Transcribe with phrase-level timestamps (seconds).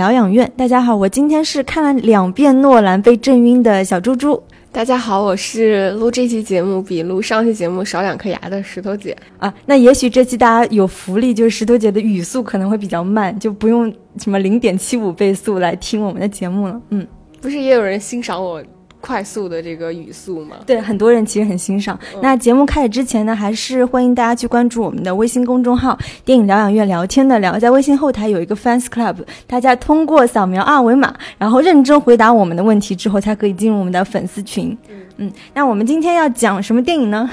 [0.00, 4.42] 疗养院，大家好，我今天是看了两遍诺兰被震晕的小猪猪。
[4.72, 9.52] 大家好，我是录这期节目比录上期节目少两颗牙的石头姐啊。
[9.66, 16.80] 那也许这期大家有福利，就是石头姐的语速可能会比较慢，就不用什么零点七五倍速来听我们的节目了。
[16.88, 17.06] 嗯，
[17.42, 18.62] 不是也有人欣赏我？
[19.00, 21.98] 快速的这个语速嘛，对很多人其实很欣赏。
[22.22, 27.58] 那节目开始之前呢，还是欢迎大家去关注我们的微信公众号“电影疗养院聊天的聊”。
[27.60, 34.76] 在微信后台有一个 fans club，大家通过扫描二维码，然后认真回答我们的问题之后，才可以进入我们的粉丝群。
[35.16, 37.30] 嗯，那我们今天要讲什么电影呢？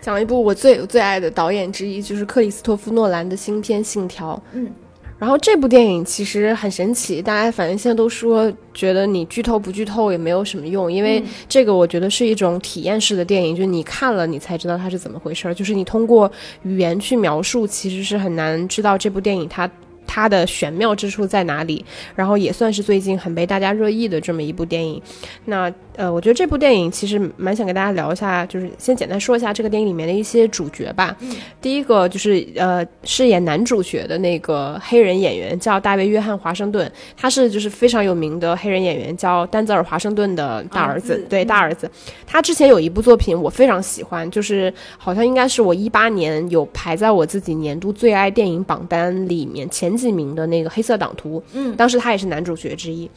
[0.00, 4.34] 讲一部我最最爱的导演之一，就是克里斯托夫诺兰的新片《信条》。
[4.52, 4.70] 嗯。
[5.22, 16.28] 然后这部电影其实很神奇，大家反正现在都说觉得你剧透不剧透也没有什么用，因为这个我觉得是一种体验式的电影，就你看了你才知道它是怎么回事儿，就是你通过
[16.64, 19.70] 语言去描述，其实是很难知道这部电影它。
[20.14, 21.82] 它的玄妙之处在哪里？
[22.14, 25.00] 然后也算是最近很被大家热议的这么一部电影。
[25.46, 31.16] 那呃，我觉得这部电影其实蛮想跟大家聊一下，就是先简单说一下这个电影里面的一些主角吧。
[31.62, 41.24] 第一个就是呃，饰演男主角的那个黑人演员叫大卫·约翰·华盛顿，他是就是非常有名的黑人演员，叫丹泽尔·华盛顿的大儿子。
[41.30, 41.90] 对，大儿子。
[42.26, 50.01] 他之前有一部作品我非常喜欢，就是好像应该是我一八年有排在我自己年度最爱电影榜单里面前。
[50.02, 53.08] 前几名的那个黑色党徒，嗯，当时他也是男主角之一。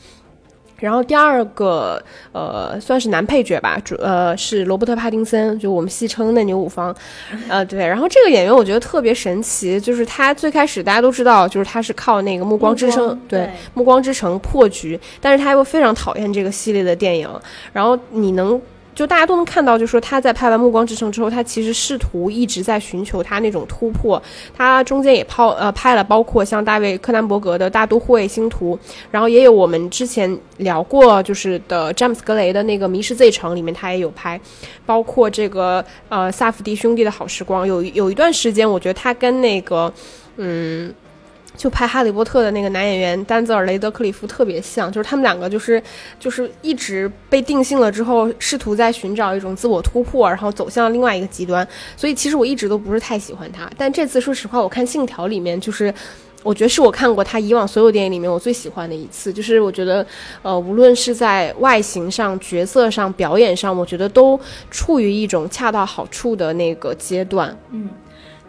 [0.78, 2.03] 然后第二个，
[2.34, 6.94] 呃，算是男配角吧，主呃是罗伯特·帕丁森，就我们戏称嫩牛五方，
[7.47, 7.79] 呃，对。
[7.79, 13.40] 然后这个演员我觉得特别神奇，就是他最开始大家都知道，就是他是靠那个《暮光之城》对
[13.74, 17.29] 《暮光之城》破局，但是他又非常讨厌这个系列的电影。
[17.72, 18.62] 然后你能。
[18.95, 24.22] 就大家都能看到，就说他在拍完《暮光之城》之后，他其实试图一直在寻求他那种突破。
[24.56, 28.79] 他中间也抛呃拍了，包括像大卫·柯南伯格的《大都会》《星图》，
[29.11, 34.39] 然后也有我们之前聊过就是的詹姆斯·格雷的那个《迷失 Z 城》里面他也有拍，
[34.85, 37.67] 包括这个呃萨福迪兄弟的好时光。
[37.67, 39.94] 有有一段时间，我觉得他跟那个
[40.38, 40.94] 嗯。
[41.57, 45.81] 就拍《哈利波特》的那个男演员丹泽尔·雷德克里夫特别像，就是他们两个就是
[46.19, 51.67] 就是一直被定性了之后，试图在寻找一种自我突破，然后走向另外一个极端。
[51.95, 55.94] 所以其实我一直都不是太喜欢他，但这次说实话，我看《信条》里面，就是
[56.44, 59.31] 我觉得是我看过他以往所有电影里面我最喜欢的一次。
[59.33, 60.05] 就是我觉得，
[60.41, 64.39] 呃，无论是在外形上、角色上、表演上，我觉得都
[64.69, 67.57] 处于一种恰到好处的那个阶段。
[67.71, 67.89] 嗯。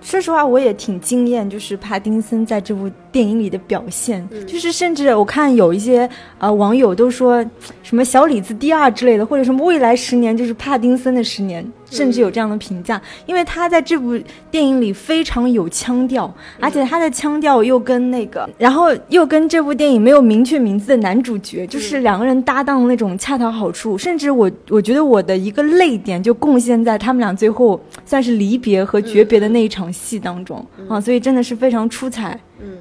[0.07, 6.07] 说实话，我也挺惊艳，就是帕丁森在这部电影里的表现，就是甚至我看有一些
[6.37, 7.43] 呃网友都说
[7.83, 11.67] 什么小李子第二之类的，或者什么未来十年就是帕丁森的十年。
[11.89, 14.19] 甚至有这样的评价，因为他在这部
[14.51, 16.29] 电影里非常有腔调，
[16.59, 23.97] 而且他的腔调又跟那个，然后又跟这部电影没有明确名字的男主角，就是两个人搭档的那种恰到好处。
[23.97, 32.39] 甚至我我觉得我的一个泪点就贡献在他们俩最后算是离别和诀别的那一场戏当中啊，所以真的是非常出彩。
[32.61, 32.79] 嗯。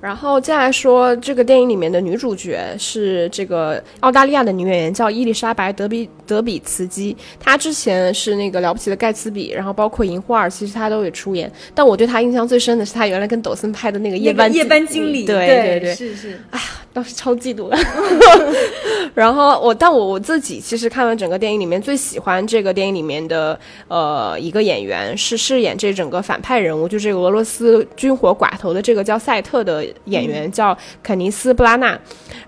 [0.00, 7.16] 然后接下来说，这个电影里面的女主角是这个澳大利亚的女演员，叫伊丽莎白·德比德比茨基。
[7.40, 11.50] 她之前是那个了不起的盖茨比，然后包括银花儿，其实她都有出演。
[11.74, 15.24] 但我对她印象最深的是她原来跟抖森拍的那个夜班夜班经理。
[15.24, 16.40] 对对对，是是。
[16.50, 16.64] 哎呀，
[16.98, 17.78] 当时 超嫉妒的。
[19.14, 23.58] 然后我，但我我自己其实看完整个电影里面最喜欢这个电影里面的
[23.88, 29.84] 呃一个演员是饰演这整个反派人物，就这个俄罗斯军火寡头的这个叫赛特的。
[30.04, 31.98] 演员叫肯尼斯·布拉纳，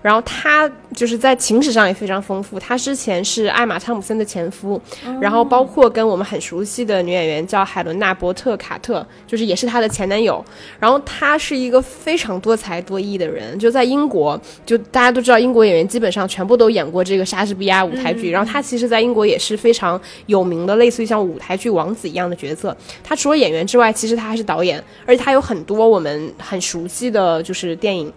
[0.01, 2.59] 然后他就是在情史上也非常丰富。
[2.59, 4.81] 他之前是艾玛·汤姆森的前夫，
[5.19, 10.43] 然后包括跟我们很熟悉的女演员叫海伦娜·伯特卡特，就是也是他的前男友。
[10.79, 18.31] 然后他是一个非常多才多艺的人，就在英国，就大家都知道，英国演员基本上全部都演过这个莎士比亚舞台剧。
[18.31, 22.75] 然后他其实在英国也是非常有名的，类似于像舞台剧王子一样的角色。
[23.03, 27.41] 他除了演员之外，其实他还是导演，而且他有很多我们很熟悉的。
[27.41, 28.11] 就是电影，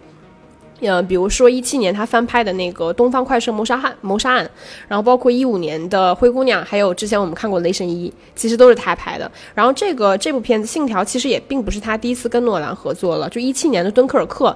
[0.81, 4.49] 呃，比如说一七年他翻拍的那个《东方快车谋杀案》谋杀案，
[4.87, 9.31] 然后包括一五年的《灰姑娘》，还有之前我们看过《雷神一》，其实都是他拍的。
[9.53, 14.49] 然后这个这部片子《信条》其实也并不是他第一次跟诺兰合作了，就一七年的《敦刻尔克》，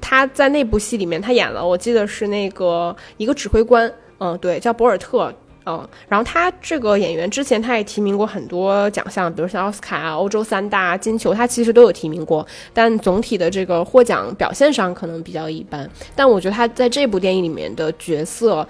[0.00, 5.32] 他在那部戏里面他演了，我记得是那个一个指挥官，嗯，对，叫博尔特。
[5.66, 12.44] 嗯，然后他这个演员之前他也提名过很多奖项，比如像奥斯卡啊、欧洲三大、金球，他其实都有提名过。
[12.72, 15.88] 但总体的这个获奖表现上可能比较一般。
[16.16, 18.66] 但我觉得他在这部电影里面的角色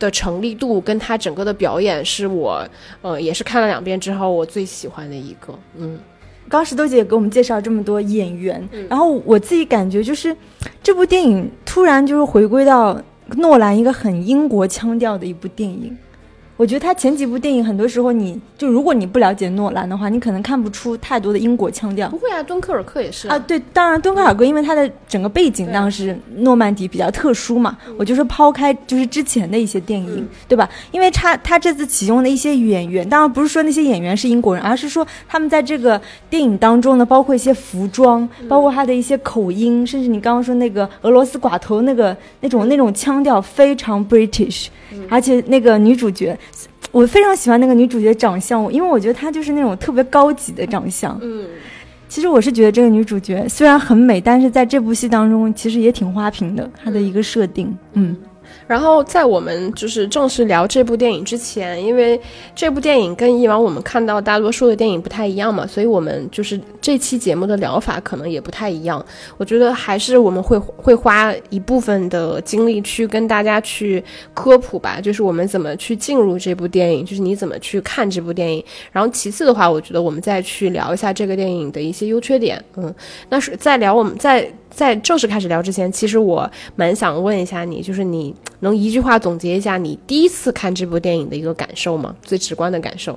[0.00, 2.68] 的成立度跟他整个的表演，是我
[3.00, 5.56] 呃也是看了两遍之后我最喜欢的一个。
[5.76, 5.96] 嗯，
[6.48, 10.36] 刚石头姐给我们介绍这么多演员，然后我自己感觉就是
[10.82, 13.00] 这部电影突然就是回归到
[13.36, 15.96] 诺兰一个很英国腔调的一部电影。
[16.56, 22.08] 我觉得他前几部电影很多时候，你就如果你不了解诺兰的话，你可能看不出太多的英国腔调。
[22.08, 23.36] 不会啊，敦刻尔克也是啊。
[23.40, 27.76] 对，当然敦刻尔克因为它的整个背景当时诺曼底比较特殊嘛。
[27.98, 30.68] 我就是抛开就是之前的一些电影，对吧？
[30.92, 36.00] 因为他他这次启用的一些演员，当然不是说那些演员是英国人，而是说他们在这个
[36.30, 44.68] 电影当中呢，包括一些服装，包括他的一些口音，甚至你刚刚说那个俄罗斯寡头那个那种那种腔调非常 British，
[45.10, 46.38] 而且那个女主角。
[46.94, 51.18] 我非常喜欢那个女主角长相，因为我觉得她就是那种特别高级的长相。
[51.20, 51.44] 嗯，
[52.08, 57.76] 其实我是觉得这个女主角虽然很美，但是在这部戏当中其实也挺花瓶的，她的一个设定。
[57.94, 58.16] 嗯。
[58.66, 62.20] 然后在我们就是正式聊这部电影之前，因为
[62.54, 69.04] 这部电影跟以往我们看到大多数的电影不太一样嘛，所以我们就是这期节目的疗法可能也不太一样。
[69.36, 74.02] 我觉得还是我们会会花一部分的精力去跟大家去
[74.32, 78.64] 科普吧，就是我们怎么去进入这部电影，就是你怎么去看这部电影。
[78.92, 82.62] 然后其次的话，我觉得我们再去聊一下这个电影的一些优缺点。
[82.76, 82.94] 嗯，
[83.28, 84.50] 那是在聊我们在。
[84.74, 92.14] 在正式开始聊之前，其实我蛮想问一下你，就是你能一句话总结一下你第一次看这部电影的一个感受吗？
[92.22, 93.16] 最直观的感受。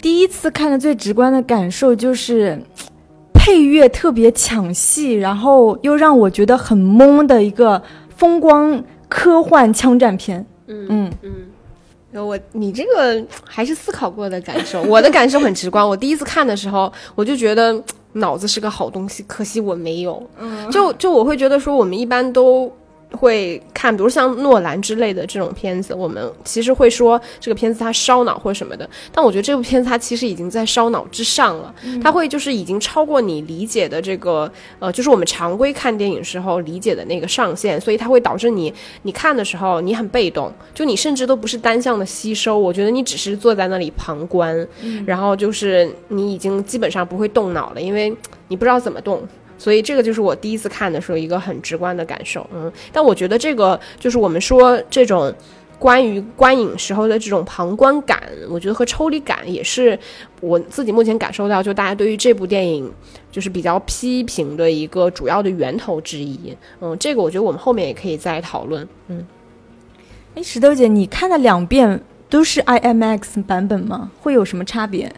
[0.00, 2.56] 第一次看的最直观的感受就是，
[3.34, 7.82] 配乐特别抢戏，然后又让我觉得很懵的一个
[8.16, 10.46] 风光科幻枪战片。
[10.68, 11.12] 嗯嗯
[12.12, 15.86] 嗯，我你这个还是思考过的感受，我的感受很直观。
[15.86, 17.82] 我第一次看的时候，我就觉得。
[18.12, 20.22] 脑子是个好东西，可惜我没有。
[20.38, 22.70] 嗯，就就我会觉得说，我们一般都。
[23.12, 28.88] 会看，比如像诺兰之类的这种片子，我们其实会说这个片子它烧脑或者什么的。
[29.12, 38.72] 但我觉得这部片子它其实已经在烧脑之上了，它会就是已经超过你理解的这个呃，就是我们常规看电影时候理解的那个上限，所以它会导致你
[39.02, 42.58] 你看的时候你很被动，就你甚至都不是单向的吸收。
[42.58, 44.66] 我觉得你只是坐在那里旁观，
[45.06, 48.14] 然后就是你已经基本上不会动脑了，因为
[48.48, 49.22] 你不知道怎么动。
[49.62, 55.32] 所以这个就是我第一次看的时候一个很直观的感受，嗯，但我觉得这个就是我们说这种
[55.78, 58.20] 关于观影时候的这种旁观感，
[58.50, 59.96] 我觉得和抽离感也是
[60.40, 62.92] 我自己目前感受到，就大家对于这部电影
[63.30, 69.24] 就是比较批评的一个主要的源头之一，嗯，这个我觉得我们后面也可以再讨论，嗯，
[70.34, 74.10] 哎，石头姐，你看了两遍都是 IMAX 版本吗？
[74.20, 75.12] 会有什么差别？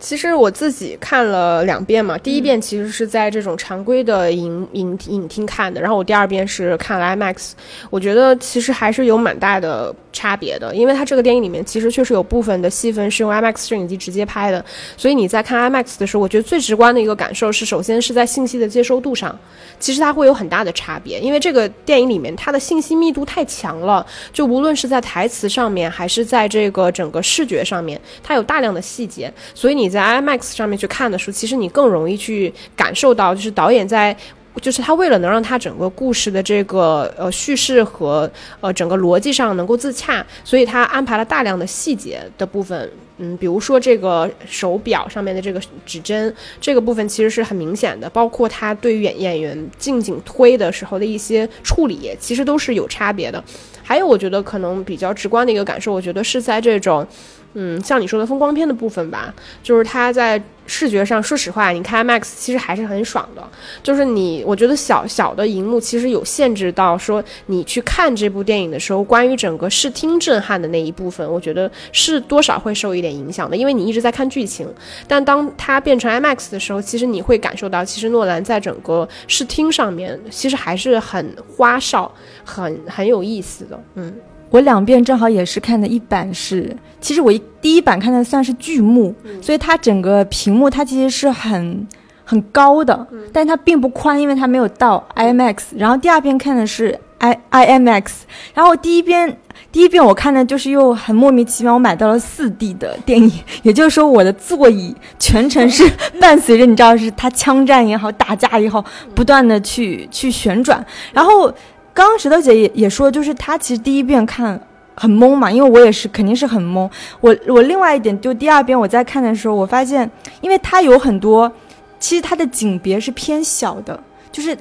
[0.00, 7.50] 其实我自己看了两遍嘛，第一遍其实是在这种常规的影影影厅看的，然后我第二遍是看了 IMAX，
[7.90, 14.64] 我觉得其实还是有蛮大的差别的，因为它这个电影里面其实确实有部分的戏份是用 IMAX 摄影机直接拍的，
[14.96, 19.38] 所以你在看 IMAX 的时候，我觉得最直观的一个感受是，首先是在信息的接收度上，
[19.78, 29.89] 其实它会有很大的差别，因为这个电影里面它的信息密度太强了，就无论是在台词上面，还是在这个整个视觉上面，它有大量的细节，所以你。
[29.90, 34.16] 在 IMAX 上面去看的时候，其实你更容易去感受到，就是导演在，
[34.62, 38.30] 就是他为了能让他整个故事的这个呃叙事和
[38.60, 42.90] 呃整个逻辑上能够自洽，所以他安排了大量的细节的部分。
[43.22, 53.44] 嗯，比如说这个手表上面的这个指针，这个部分其实是很明显的，包括他对于演演员近景推的时候的一些处理，其实都是有差别的。
[53.82, 57.06] 还有，我觉得可能比较直观的一个感受，我觉得是在这种。
[57.54, 63.42] 嗯，像你说的风光片的部分吧，就是它在视觉上，说实话，你看 IMAX 其实还是很爽的。
[63.82, 74.72] 就是你，我觉得小小的荧幕其实有限制到说你去看这部电影的时候，关于整个视听震撼的那一部分，我觉得是多少会受一点影响的，因为你一直在看剧情。
[75.08, 82.14] 但当它变成 IMAX 的时候，其实你会感受到，其实诺兰在整个视听上面其实还是很花哨、
[82.44, 83.82] 很很有意思的。
[83.96, 84.14] 嗯。
[84.50, 91.86] 我两遍正好也是看的一版是，其实我一第一版看的算是剧目，所以它整个屏幕它其实是很
[92.24, 95.58] 很高的，但它并不宽，因为它没有到 IMAX。
[95.76, 98.06] 然后第二遍看的是 I IMAX，
[98.54, 99.36] 然后第一遍
[99.70, 103.30] 第一遍我看的就是又很莫名其妙，我买到了四 D 的电影，
[103.62, 105.88] 也就是说我的座椅全程是
[106.20, 110.84] 伴随着你知道是它枪战也好，打架也好，不断的去去旋转。
[111.12, 111.52] 然后
[111.94, 114.60] 刚刚石头姐也也说，就是她其实第一遍看。
[114.96, 116.86] 很懵嘛，因为我也是，肯定是很懵。
[117.22, 120.10] 我我另外一点，就第二遍我在看的时候，我发现，
[120.42, 121.50] 因为它有很多，
[121.98, 123.98] 其实它的景别是偏小的，
[124.30, 124.54] 就是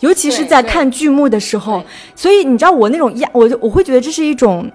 [0.00, 1.82] 尤其是在看剧目的时候，
[2.14, 4.70] 所以你知道我那种压，我就我会觉得这是一种，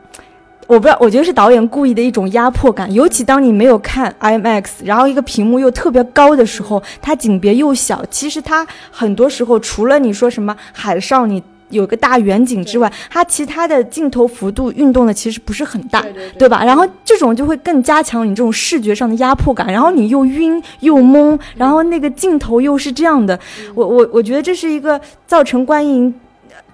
[0.65, 2.91] 我不知道，我觉得是导演故意的一种压迫感。
[2.91, 11.43] 尤其当你没有看 IMAX，然后一个屏幕又特别高的时候，它景别又小，其实它很多时候除了你说什么海上你。
[11.71, 16.05] 有个大远景之外，它其他的镜头幅度运动的其实不是很大，
[16.37, 16.63] 对吧？
[16.63, 23.39] 然后这种就会更加强你这种视觉上的压迫感，然后你又晕又懵，然后那个镜头又是这样的，
[23.73, 26.13] 我我我觉得这是一个造成观影。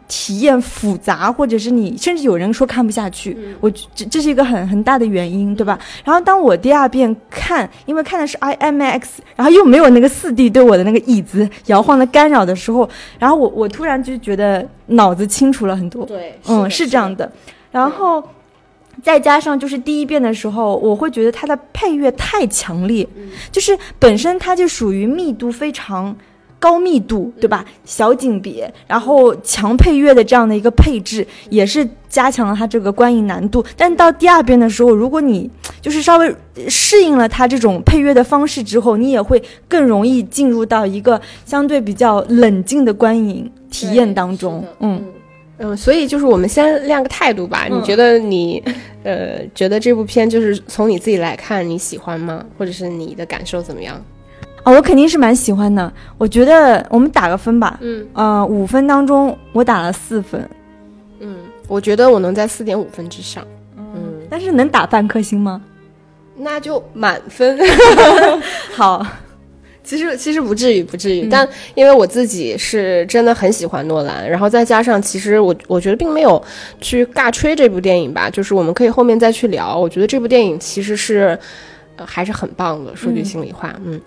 [0.07, 5.77] 体验复杂，或者是你甚至有人说看不下去，我这这是一个很很大的原因，对吧？
[6.05, 9.03] 然后当我第二遍看，因为看的是 IMAX，
[9.35, 16.05] 然后又没有那个四 D 对我的那个椅子摇晃的干扰的时候，然后我我突然就觉得脑子清楚了很多。
[16.05, 17.29] 对，嗯，是这样的。
[17.71, 18.23] 然后
[19.03, 23.05] 再加上就是第一遍的时候，我会觉得它的配乐太强烈，
[23.51, 26.15] 就是本身它就属于密度非常。
[26.59, 27.65] 高密度，对吧？
[27.85, 33.63] 小景别，然后强配乐的这样的一个配置，也是加强了它这个观影难度。
[33.75, 35.49] 但到第二遍的时候，如果你
[35.81, 36.35] 就是稍微
[36.67, 44.63] 适应了它这种配乐的方式之后，你也会更容易进入到一个相对比较冷静的观影体验当中。
[44.79, 45.03] 嗯
[45.59, 47.67] 嗯，所以就是我们先亮个态度吧。
[47.69, 48.63] 你觉得你
[49.03, 52.45] 呃，觉得这部片就是从你自己来看，你喜欢吗？
[52.57, 53.99] 或者是你的感受怎么样？
[54.67, 55.89] 啊，我肯定是蛮喜欢的。
[56.17, 57.77] 我觉得我们打个分吧。
[57.79, 60.45] 嗯，呃，五分当中我打了四分。
[61.21, 61.38] 嗯，
[61.69, 63.47] 我觉得我能在四点五分之上。
[63.77, 65.62] 嗯，但是能打半颗星吗？
[66.36, 67.57] 那就满分。
[68.75, 69.07] 好，
[69.86, 76.43] 其实其实不至于不至于，但因为我自己是真的很喜欢诺兰，然后再加上其实我我觉得并没有
[76.81, 79.79] 去尬吹这部电影吧，就是我们可以后面再去聊。
[79.79, 81.39] 我觉得这部电影其实是
[81.95, 84.01] 呃还是很棒的，说句心里话，嗯。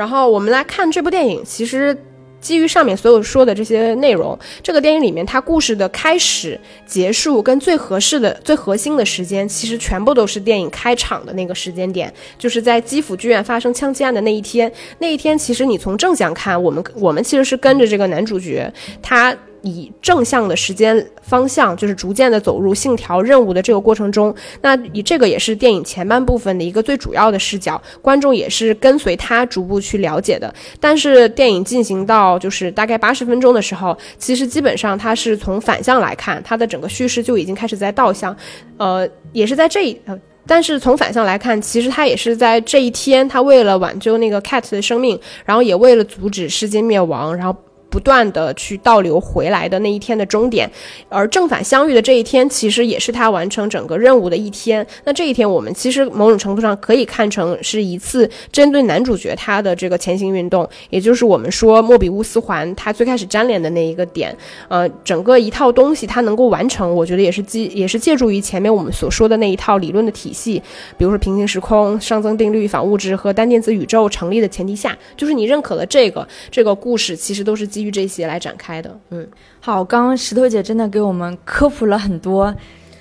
[0.00, 1.94] 然后我们来看这部电影，其实
[2.40, 14.72] 基于上面所有说的这些内容，这个电影里面它故事的开始、结束跟最合适的、最核心的时间，其实全部都是电影开场的那个时间点，就是在基辅剧院发生枪击案的那一天。
[15.00, 19.36] 那一天，其实你从正向看，我们我们其实是跟着这个男主角，他。
[19.62, 30.52] 以正向的时间方向，就是逐渐的走入信条任务的这个过程中，那以这个也是电影前半部分的一个最主要的视角，观众也是跟随他逐步去了解的。
[30.78, 38.36] 但是电影进行到就是大概八十分钟的时候，其实基本上它是从反向来看，它的整个叙事就已经开始在倒向，
[38.76, 47.54] 呃，也是在这一呃，但是从反向来看，其实他也是在这一天，他为了挽救那个 cat 的生命，然后也为了阻止世界灭亡，然后。
[47.90, 50.70] 不断的去倒流回来的那一天的终点，
[51.08, 54.86] 而正反相遇的这一天，其实也是他完成整个任务的一天。
[55.04, 64.34] 那这一天，我们其实某种程度上可以看成是一次针对男主角他的这个前行运动，也就是我们说莫比乌斯环他最开始粘连的那一个点。
[64.68, 70.62] 呃，整个一套东西它能够完成，我觉得也是基也是借助于前面我们所说的那一套理论的体系，
[70.96, 77.79] 比如说平行时空、熵增定律、反物质和单电子宇宙成立的前提下，就是你认可了这个这个故事，其实都是基。
[77.80, 79.26] 基于这些来展开的，嗯，
[79.58, 82.54] 好，刚刚石头姐真的给我们科普了很多，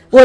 [0.10, 0.24] 我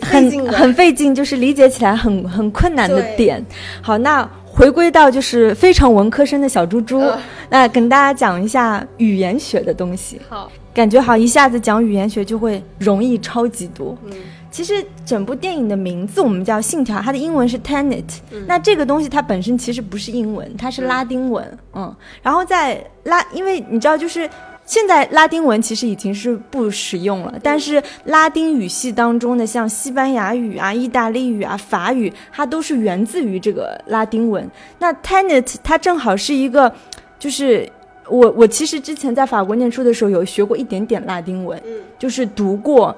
[0.00, 3.40] 很很费劲，就是理解起来很很困难的点。
[3.80, 7.00] 好，那回归到就是非常文科生的小猪猪，
[7.48, 10.20] 那跟大家讲一下语言学的东西。
[10.28, 13.96] 好，感觉好一下子讲语言学就会容易超级多。
[14.04, 14.12] 嗯。
[14.52, 18.04] 其实整部电影的名字我们叫《信条》，它的英文是 Tenet。
[18.46, 21.58] 那这个东西它本身其实不是英文，它是拉丁文。
[21.72, 21.92] 嗯，
[22.22, 24.28] 然后在拉，因为你知道，就是
[24.66, 34.46] 现在拉丁文其实已经是不使用了，但是拉丁语系当中的像西班牙语啊、意大利语啊、法语，它都是源自于这个拉丁文。
[34.78, 36.70] 那 Tenet 它正好是一个，
[37.18, 37.66] 就是
[38.06, 41.58] 我我其实之前在法国念书的时候有学过一点点拉丁文，
[41.98, 42.94] 就是读过。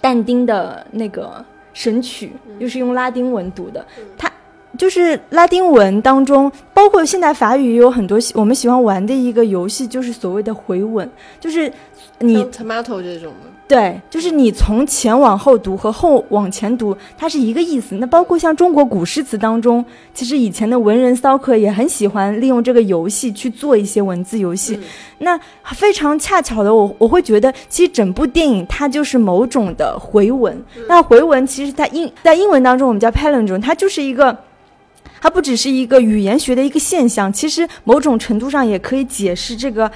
[0.00, 1.26] 但丁的那个
[1.72, 3.84] 《神曲》又是用拉丁文读的，
[4.16, 4.30] 它
[4.78, 11.70] 就是拉丁文当中，包括现代法语也有很多我们喜欢玩的一个游戏，就是所谓的回吻，就是
[12.20, 13.49] 你 tomato 这种吗？
[13.70, 17.94] 对，就是你从前往后读和后往前读，它是一个意思。
[18.00, 24.76] 那包括像中国古诗词当中，其实以前的文人骚客也很喜欢利用这个游戏去做一些文字游戏。
[25.18, 30.60] 那非常恰巧的，我我会觉得，其实整部电影它就是某种的回文。
[30.88, 34.36] 那回文其实它英在英文当中我们叫 palindrome，它就是一个，
[35.20, 39.88] 它不只是一个语言学的一个现象，其实某种程度上也可以解释这个。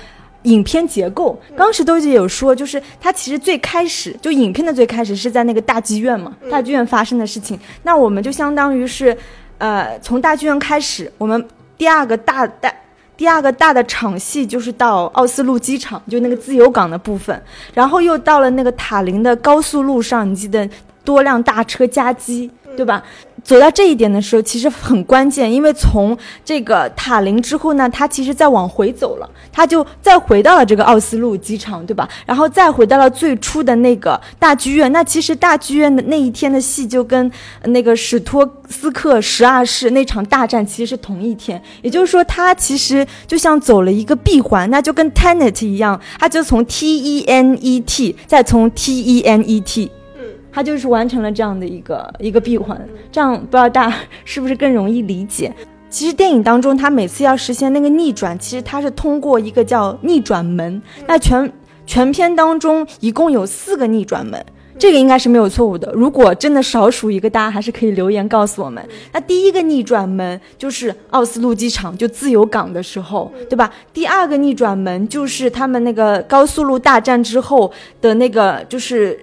[0.44, 7.58] 影片结构，当时都有说，就是它其实最开始就影片的最开始是在那个大剧院嘛，大剧院发生的事情。
[7.82, 9.16] 那我们就相当于是，
[9.58, 11.46] 呃，从大剧院开始，我们
[11.76, 12.72] 第二个大大
[13.16, 17.40] 第二个大的场戏就是到奥斯陆机场，就那个自由港的部分，
[17.72, 20.68] 然后又到了那个塔林的高速路上，你记得
[21.04, 23.02] 多辆大车夹击，对吧？
[23.42, 32.08] 走到这一点的时候，其实很关键，因为从这个塔林之后呢，他其实再往回走了，他就再回到了这个奥斯陆机场，对吧？
[32.24, 34.90] 然后再回到了最初的那个大剧院。
[34.92, 37.30] 那其实大剧院的那一天的戏就跟
[37.64, 49.90] 那个史托斯克十二世那场大战其实是同一天，也就是说，他其实就像走了一个闭环，那就跟 Tenet 一样，他就从 T E N E T 再从 T E N E T。
[50.54, 52.80] 他就是完成了这样的一个一个闭环，
[53.10, 55.52] 这样不知道大家是不是更容易理解？
[55.90, 60.80] 其实电影当中，他每次要实现那个逆转，其实他是通过一个叫逆转门。
[61.08, 61.52] 那全
[61.84, 64.44] 全片当中一共有四个逆转门，
[64.78, 65.92] 这个应该是没有错误的。
[65.92, 68.84] 如果真的少数一个，大家还是可以留言告诉我们。
[69.12, 73.72] 那第一个逆转门就是奥斯陆机场就自由港的时候，对吧？
[73.92, 79.18] 第二个逆转门就是他们那个高速路大战之后的那个就是。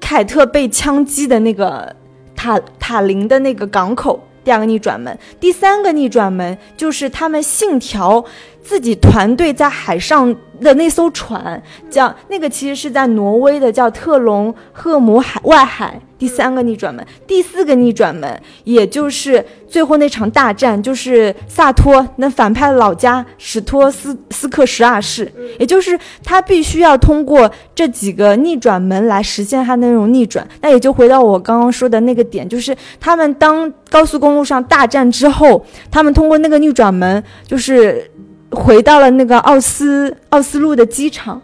[0.00, 1.94] 凯特被枪击的那个
[2.34, 8.24] 塔塔林的那个港口，第二个逆转门，第三个逆转门就是他们信条
[8.62, 11.60] 自己团队在海上的那艘船，
[11.90, 16.00] 叫那个其实是在挪威的，叫特隆赫姆海外海。
[16.18, 30.46] 第三个逆转门，第四个逆转门，也就是最后那场大战，就是萨托那反派的老家史托斯斯克十二世，也就是他必须要通过这几个逆转门来实现他那种逆转。
[30.62, 38.10] 那也就回到我刚刚说的那个点，就是他们当高速公路上大战之后，他们通过那个逆转门，就是
[38.50, 41.42] 回到了那个奥斯奥斯陆的机场。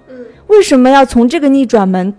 [0.48, 2.14] 为什么要从这个逆转门？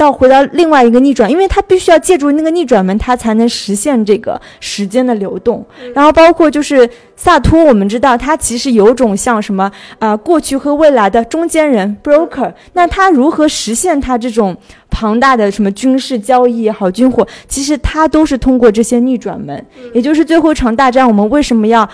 [0.00, 5.62] 到回到另外一个逆转，因为它必须要借助那个逆转门，它才能实现这个时间的流动。
[5.94, 12.50] 然后包括就是萨托，我们知道他其实有种像什么啊，过去和未来的中间人 broker。
[12.72, 14.56] 那他如何实现他这种
[14.88, 19.62] 庞大的什么军事交易也好，军火，其实他都是通过这些逆转门。
[19.92, 21.86] 也就是最后一场大战，我们为什么要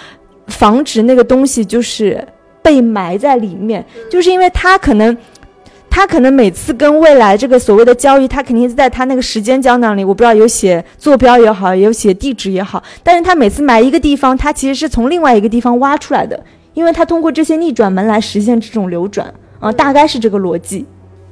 [0.46, 2.24] 防止那个东西就是
[2.62, 5.16] 被埋在里面，就是因为他可能。
[5.96, 12.82] 他可能每次跟未来这个所谓的交易，他肯定是在他那个时间胶囊里，我不知道有写坐标也好，有写地址也好。
[13.02, 16.38] 但是他每次埋一个地方，他其实是从另外一个地方挖出来的，
[16.74, 20.84] 因为他通过这些逆转门来实现这种流转啊，大概是这个逻辑。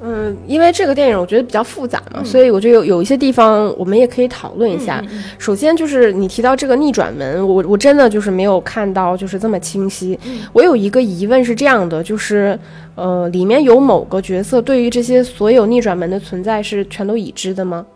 [0.07, 5.03] 嗯，因为这个电影我觉得比较复杂嘛，所以我觉得有有一些地方我们也可以讨论一下。
[5.39, 10.19] 首先就是你提到这个逆转门，我我真的就是没有看到就是这么清晰。
[10.53, 12.59] 我有一个疑问是这样的，就是
[12.97, 17.87] 呃，里面有某个角色对于这些所有逆转门的存在是全都已知的吗？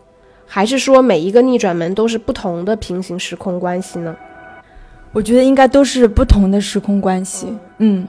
[0.47, 4.15] 还是说每一个逆转门都是不同的平行时空关系呢？
[5.11, 7.55] 我觉得应该都是不同的时空关系。
[7.77, 8.07] 嗯。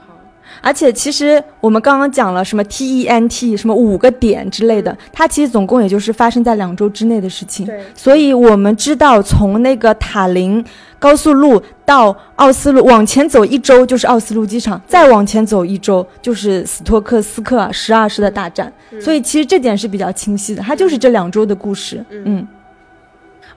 [0.59, 7.65] 而且其实我们刚刚讲了什么 T E N T 什么五个点之类的，它其实总共也就是发生在两周之内的事情。
[7.65, 10.63] 对，所以我们知道从那个塔林
[10.99, 18.71] 高速路到奥斯陆往前走一周就是奥斯陆机场，再往前走一周就是斯托克斯克十二师的大战。
[18.99, 22.03] 所以其实这点是比较清晰的，它就是这两周的故事。
[22.09, 22.47] 嗯。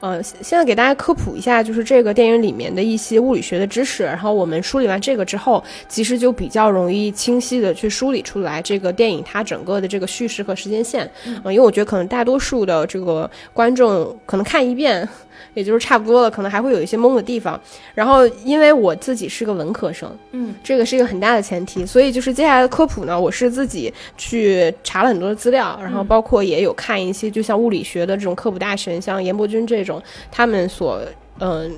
[0.04, 4.02] 呃，现在给大家科普一下，就是这个电影里面的一些物理学的知识。
[4.02, 11.10] 然后我们梳理完这个之后，其实就比较容易清晰的去梳理出来这个电影它整个的这个叙事和时间线。
[11.26, 15.08] 嗯，因为我觉得可能大多数的这个观众可能看一遍。
[15.54, 17.60] 也就是差不多了，可能还会有一些懵的地方。
[17.94, 31.00] 然后，因为我自己是个文科生，嗯，这个是一个很大的前提，所以就是接下来的科普呢，我是自己去查了很多的资料，然后包括也有看一些，就像物理学的这种科普大神，像严伯钧这种，他们所
[31.40, 31.70] 嗯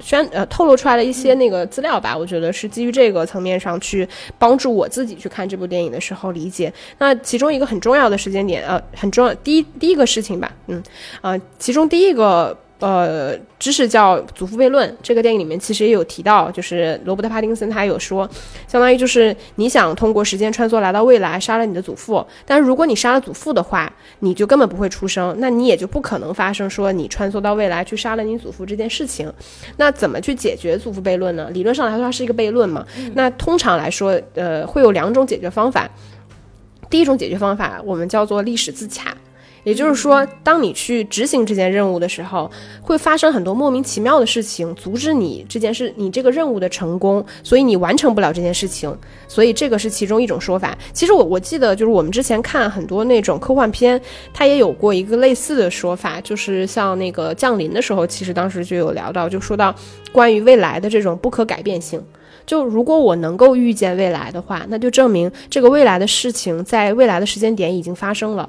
[0.00, 6.72] 宣呃透露出来的一些那个资料吧，我觉得是基于这个层面上去帮助我自己去看这部电影的时候理解。
[6.98, 10.82] 那其中一个很重要的时间点，呃，很重要，第一第一个事情吧，嗯，
[11.20, 12.56] 啊，其中第一个。
[12.80, 18.28] 呃知识叫祖父悖论，这个电影里面其实也有提到，就是罗伯特·帕丁森他有说，
[18.66, 29.32] 相当于就是你想通过时间穿梭来到未来，杀了你的祖父，但是如果你杀了祖父的话，你就根本不会出生，那你也就不可能发生说你穿梭到未来去杀了你祖父这件事情。
[29.76, 31.50] 那怎么去解决祖父悖论呢？
[31.50, 32.86] 理论上来说，它是一个悖论嘛。
[33.14, 35.88] 那通常来说，呃，会有两种解决方法。
[36.88, 39.14] 第一种解决方法，我们叫做历史自洽。
[39.64, 48.96] 也就是说，当你去执行这件任务的时候，会发生很多莫名其妙的事情，阻止你这件事、你这个任务的成功，所以你完成不了这件事情。
[49.26, 50.76] 所以这个是其中一种说法。
[50.92, 54.00] 其实我我记得，就是我们之前看很多那种科幻片，
[54.32, 59.74] 它也有过一个类似的说法，就是像那个降临的时候，其实当时就有聊到，就说到
[60.12, 62.02] 关于未来的这种不可改变性。
[62.46, 68.48] 就如果我能够预见未来的话，那就证明这个未来的事情在未来的时间点已经发生了。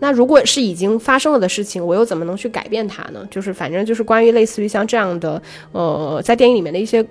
[0.00, 3.24] 那如果是已经发生了的事情，我又怎么能去改变它呢？
[3.30, 5.40] 就是反正就是关于类似于像这样的，
[5.72, 7.04] 呃，在电影里面的一些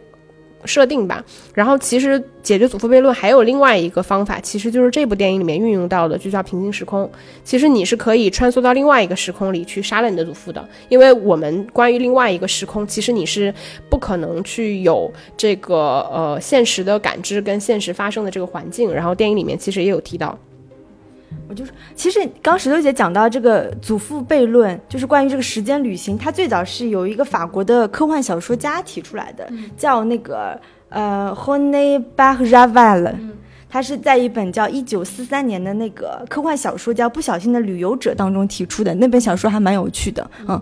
[0.66, 1.24] 设定吧。
[1.54, 7.10] 然后其实解决祖父悖论还有另外一个方法，其实就是这部电影里面运用到的，就叫平行时空。
[7.44, 13.54] 其实你是可以穿梭到另外一个时空里去杀了你的祖父的，因为我们关于另外一个时空，其实你是
[13.90, 15.76] 不可能去有这个
[16.12, 18.92] 呃现实的感知跟现实发生的这个环境。
[18.92, 20.38] 然后电影里面其实也有提到。
[21.48, 33.16] 我就是，其实刚石头姐讲到这个祖父悖论，就是关于这个时间旅行，它最早是由一个法国的科幻小说家提出来的，叫那个呃 h o n e Barraval，
[33.70, 40.62] 他是在一本叫一九四三年的那个科幻小说叫《不小心的旅游者》当中提出的，那本小说还蛮有趣的，嗯。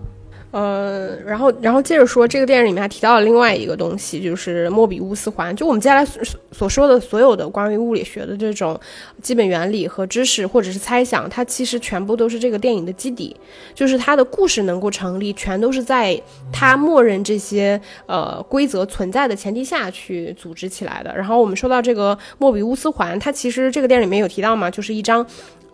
[0.50, 5.54] 呃，然后，然后接着说，这个电影里面还提到了另外一个东西，就是莫比乌斯环。
[5.54, 8.80] 就我们接下来所所说的所有的关于物理学的这种
[9.20, 13.36] 基本原理和知识，或者是猜想，它其实全部都是这个电影的基底。
[13.74, 16.18] 就是它的故事能够成立，全都是在
[16.50, 21.14] 它默认这些呃规则存在的前提下去组织起来的。
[21.14, 25.26] 然后我们说到这个莫比乌斯环，它其实这个电影里面有提到嘛，就是一张。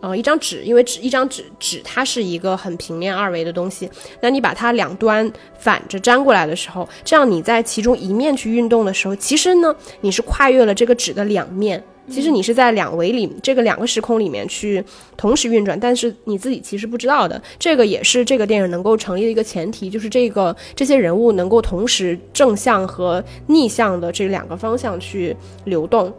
[0.05, 3.89] 呃，一张纸，因为纸一张纸纸它是一个很平面二维的东西，
[4.21, 14.83] 那你把它两端反着粘过来的时候，这样你在其中一面去运动的时候，其实呢你是跨越了这个纸的两面，其实你是在两维里这个两个时空里面去
[15.17, 26.13] 同时运转，但是你自己其实不知道的，这个也是这个电影能够成立的一个前提，就是这个这些人物能够同时正向和逆向的这两个方向去流动，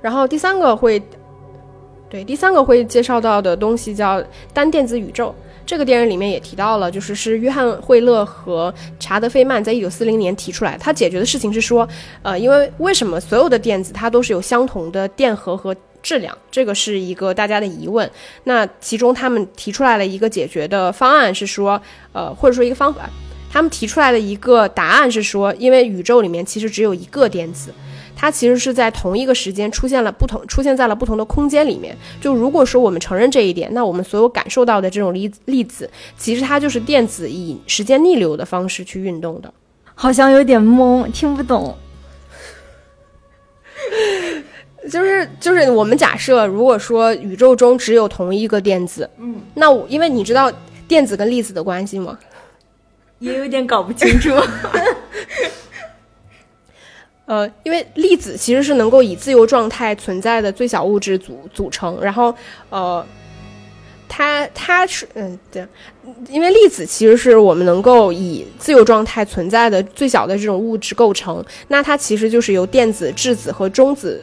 [0.00, 0.98] 然后第三个会。
[2.10, 5.32] 对，第三个会介绍到的东西叫单电子宇宙。
[5.64, 10.76] 这个电影里面也提到了，就是是约翰惠勒和查德费曼在一九四零年提出来。
[10.76, 11.88] 他解决的事情是说，
[12.22, 18.10] 呃，因为为什么所有的电子它都是有相同的电荷和质量，这个是一个大家的疑问。
[18.42, 21.80] 那其中他们提出来了一个解决的方案是说，
[22.12, 23.08] 呃，或者说一个方法，
[23.48, 27.72] 他们提出来的一个答案是说，因为宇宙里面其实只有一个电子。
[28.20, 31.96] 它其实是在同一个时间出现了不同，出现在了不同的空间里面。
[32.20, 39.50] 就如果说我们承认这一点，那我们所有感受到的这种粒粒子，其实它就是电子以时间逆流的方式去运动的。
[39.94, 41.74] 好像有点懵，听不懂。
[44.92, 50.52] 就是就是我们假设，如果说宇宙中只有同一个电子，嗯，那我因为你知道
[50.86, 52.18] 电子跟粒子的关系吗？
[53.18, 54.28] 也有点搞不清楚。
[57.30, 62.34] 呃，因为粒子其实是能够以自由状态存在的最小物质组组成，然后，
[62.70, 63.06] 呃，
[64.08, 65.64] 它它是嗯对，
[66.28, 74.20] 因为粒子其实是我们能够以自由状态存在的最小的这种物质构成，那它其实就是由电子、质子和中子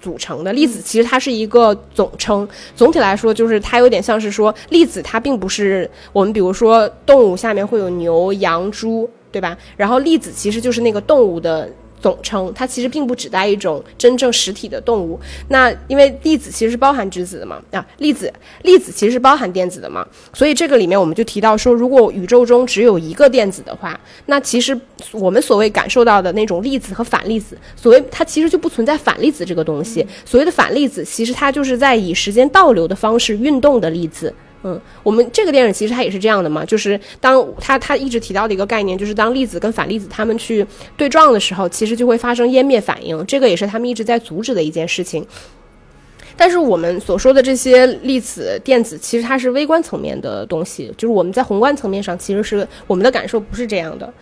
[0.00, 0.50] 组成的。
[0.54, 9.54] 粒子其实它是一个总称，总体来说就是它有点像是说粒子它并不是我们比如说动物下面会有牛、羊、猪，对吧？
[9.76, 11.70] 然后粒子其实就是那个动物的。
[12.00, 15.18] 总称，它其实并不指代一种真正实体的动物。
[15.48, 18.32] 那因为粒子其实是包含质子的嘛，啊，粒子
[18.62, 24.78] 粒子其实是包含电子的嘛，所以这个里面我们就提到说，如果宇宙中只有一个电子的话，那其实
[25.12, 30.06] 我们所谓感受到的那种粒子和反粒子，所谓它其实就不存在反粒子这个东西。
[30.24, 34.32] 所谓的反粒子，其实它就是在以时间倒流的方式运动的粒子。
[34.68, 45.24] 嗯，我们这个电影其实它也是这样的嘛，就是当它它一直提到的一个概念，就是当粒子跟反粒子它们去对撞的时候，其实就会发生湮灭反应，这个也是他们一直在阻止的一件事情。
[46.36, 54.12] 但是我们所说的这些粒子电子，其实它是微观层面的东西，就是我们在宏观层面上，其实是我们的感受不是这样的。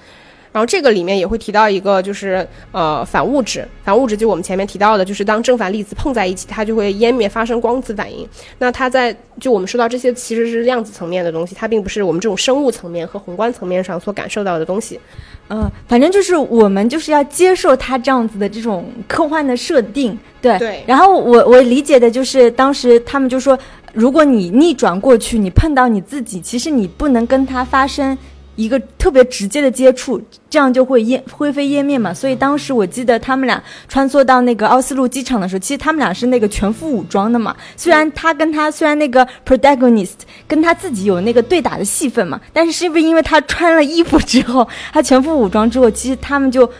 [0.55, 8.25] 然后这个里面也会提到一个，就是呃反物质，反物质就我们前面提到的，就是当正反粒子碰在一起，它就会湮灭，发生光子反应。
[8.57, 15.01] 那它在就我们说到这些其实是量子层面的东西，它并不是我们这种生物层面和宏观层面上所感受到的东西。
[15.49, 20.57] 嗯，反正就是我们就是要接受它这样子的这种科幻的设定，对。
[20.61, 20.85] 对。
[20.87, 23.59] 然后我我理解的就是当时他们就说，
[23.93, 28.17] 如果你逆转过去，你碰到你自己，其实你不能跟它发生
[28.57, 32.14] 一个特别直接的接触，这样就会烟灰飞烟灭嘛。
[32.14, 37.57] 所以当时我记得他们俩穿梭到那个奥斯陆机场的时候，其实他们俩是那个全副武装的嘛。
[37.77, 40.14] 虽然他跟他虽然那个 protagonist
[40.47, 46.71] 跟他自己有那个对打的戏份嘛，但是是不是因为他穿了衣服之后，他全副武装之后，其实他们就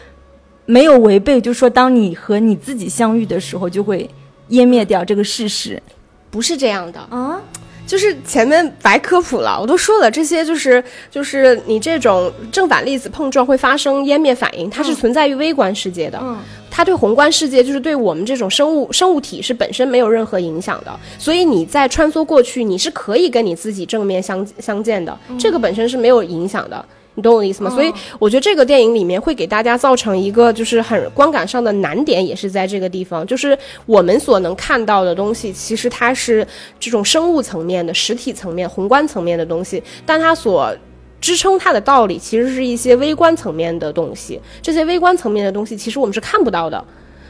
[0.67, 4.09] 没有违背，就说当你和你自己相遇的时候，就会
[4.51, 5.83] 湮灭掉这个事实。
[6.31, 7.41] 不是这样的啊，
[7.87, 16.39] 就是前面白科普了，我都说了，这些就是就是你这种正反粒子碰撞会发生湮灭反应，它是存在于微观世界的，嗯，
[16.71, 26.85] 它对宏观世界就是对我们这种生物生物体是本身没有任何影响的，所以你在穿梭过去，你是可以跟你自己正面相相见的，这个本身是没有影响的。
[27.17, 27.71] 你懂我的意思吗？
[27.71, 36.47] 所以我觉得这个电影里面会给大家造成一个就是很观感上的难点，也是在这个地方，就是我们所能看到的东西，其实它是
[36.81, 40.75] 这种生物层面的、实体层面、宏观层面的东西，但它所
[41.21, 44.41] 支撑它的道理，其实是一些微观层面的东西。
[44.61, 46.85] 这些微观层面的东西，其实我们是看不到的，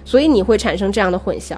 [0.05, 1.57] 所以你会产生这样的混淆。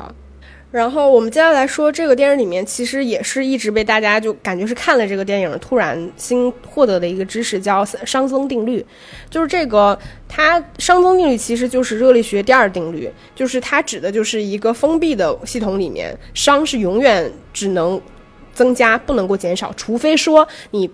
[0.76, 8.84] 然后我们接下来说这个电影里面，其实也是一直被大家就感觉是看了这个电影突然新获得的一个知识，叫熵增定律。
[9.30, 17.98] 就是这个，它熵增定律其实就是热力学第二定律，就是它指的就是一个封闭的系统里面，熵是永远只能
[18.52, 20.90] 增加，不能够减少，除非说你。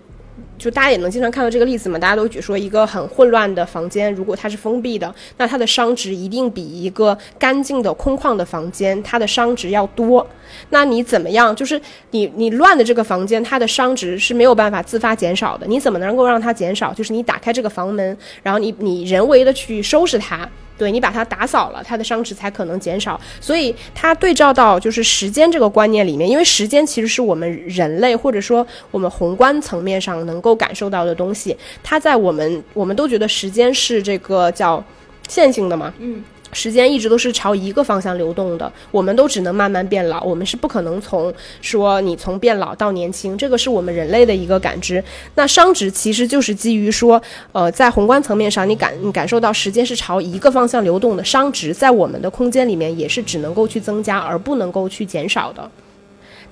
[0.63, 1.99] 就大家也能经常看到这个例子嘛？
[1.99, 10.25] 大家都举说一个很混乱的房间，如果它是封闭的，那它的熵值一定比一个干净的空旷的房间它的熵值要多。
[10.69, 11.53] 那你怎么样？
[11.53, 15.67] 就是你你乱的这个房间，它的熵值是没有办法自发减少的。
[15.67, 16.93] 你怎么能够让它减少？
[16.93, 20.47] 就是你打开这个房门，然后你你人为的去收拾它。
[20.83, 23.19] 对你把它打扫了，它的伤势才可能减少。
[23.39, 31.55] 所以它对照到就是时间这个观念里面，因为时间其实是我们人类或者说我们宏观层面上能够感受到的东西。
[31.81, 34.83] 它在我们我们都觉得时间是这个叫
[35.29, 36.21] 线性的嘛，嗯。
[36.53, 45.03] 时间一直都是朝一个方向流动的，我们都只能慢慢变老，我们是不可能从说你从变老到年轻，这个是我们人类的一个感知。
[45.35, 55.69] 那熵值其实就是基于说，呃，在宏观层面上，你感你感受到时间是朝一个方向流动的，熵值在我们的空间里面也是只能够去增加，而不能够去减少的。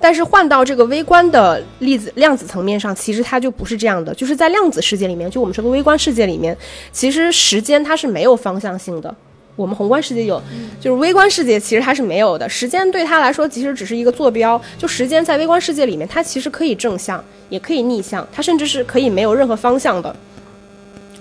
[0.00, 6.56] 但是换到这个微观的粒子量子层面上，其实它就不是这样的，就是在量子世界里面，就我们说的微观世界里面，
[6.90, 9.14] 其实时间它是没有方向性的。
[9.54, 10.40] 我们宏观世界有，
[10.80, 12.48] 就是微观世界其实它是没有的。
[12.48, 20.14] 时间对它来说其实只是一个坐标，就时间在微观世界里面，它其实可以正向，也可以逆向，它甚至是可以没有任何方向的。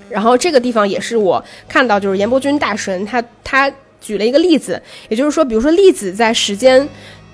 [0.10, 6.88] 然后这个地方也是我看到，就是严伯钧大神他他举了一个例子，也就是说，比如说粒子在时间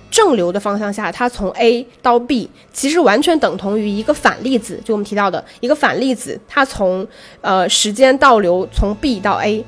[0.09, 7.07] 正流的方向下，它从 A 到 B，其实完全等同于一个反粒子，就我们提到的一个反粒子，它从
[7.41, 9.63] 呃时间倒流从 B 到 A。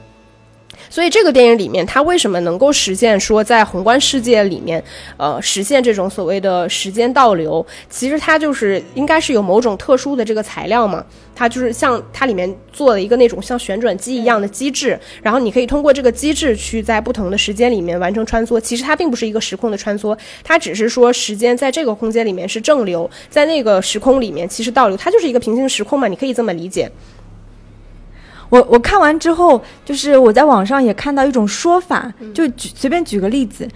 [0.90, 4.84] 所以这个电影里面，它为什么能够实现说在宏观世界里面，
[5.18, 7.66] 呃，实现这种所谓的时间倒流？
[7.90, 18.60] 其实它就是应该是有某种特殊的这个材料嘛，它就是像它里面做了一个那种像旋转机一样的机制，然后你可以通过这个机制去在不同的时间里面完成穿梭。
[18.60, 26.90] 其实它并不是一个时空的穿梭，它只是说时间在这个空间里面是正流，在那个时空里面其实倒流，它就是一个平行时空嘛，你可以这么理解。
[28.50, 33.68] 我我看完之后，就是我在网上也看到一种说法，就举随便举个例子，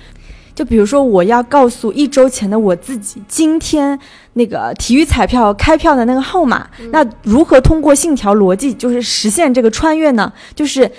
[0.55, 3.97] 就比如说我要告诉一周前的我自己，今天
[4.33, 10.33] 那个体育彩票开票的那个号码，那如何通过信条逻辑就是实现这个穿越呢？
[10.55, 10.89] 就是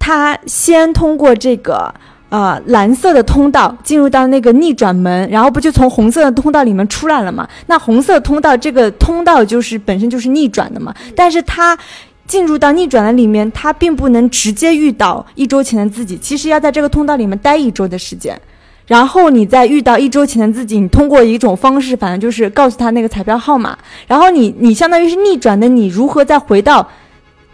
[0.00, 1.94] 他先通过这个
[2.28, 7.48] 呃蓝色的通道进入到那个逆转门，然后不就从红色的通道里面出来了嘛？
[7.68, 11.78] 那红色通道这个通道就是本身就是逆转的嘛，但是它。
[12.26, 18.38] 进入到逆转的里面，他并不能直接遇到一周前的自己，其实要在这个通道里面待一周的时间，
[18.86, 26.88] 然后你再遇到一周前的自己，你通过一种方式，反正就是告诉他那个彩票号码，然后你你相当于是逆转的，你如何再回到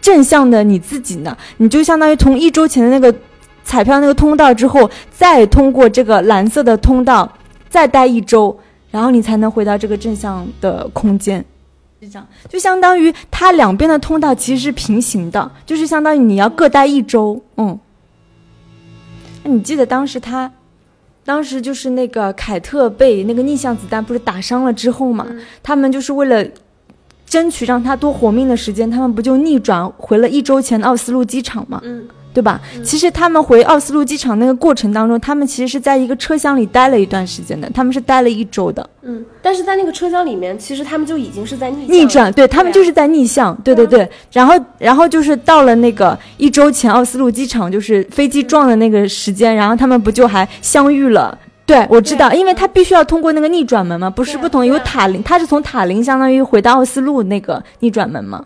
[0.01, 1.37] 正向的你自己呢？
[1.57, 3.13] 你就相当于从一周前的那个
[3.63, 7.31] 彩票那个通道之后，再通过这个蓝色的通道
[7.69, 8.59] 再待一周，
[8.91, 11.45] 然后你才能回到这个正向的空间。
[12.03, 17.41] 是这样，就相当于它两边的通道其实是平行的，就是相当于你要各待一周。
[17.57, 17.79] 嗯，
[19.43, 20.51] 那你记得当时他，
[21.25, 25.27] 当时就是那个凯特被那个逆向子弹不是打伤了之后嘛，
[25.61, 26.45] 他们就是为了
[27.25, 31.81] 争取让他多活命的时间，他们不就逆转回了一周前的奥斯陆机场嘛？
[31.83, 32.07] 嗯。
[32.33, 32.59] 对吧？
[32.83, 38.89] 其实他们回奥斯陆机场那个过程当中，他们其实是在一个车厢里待了一段时间的，他们是待了一周的。
[39.03, 44.09] 嗯，但是在那个车厢里面，其实他们就已经是在逆逆转，对他们就是在逆向，对对对。
[44.31, 51.37] 然后，然后就是到了那个一周前奥斯陆机场，就是飞机撞的那个时间，然后他们不就还相遇了？
[51.65, 58.43] 对，我知道，因为他必须要通过那个逆转门嘛，不是不同有塔林，他是从塔林相当于回到奥斯陆那个逆转门嘛。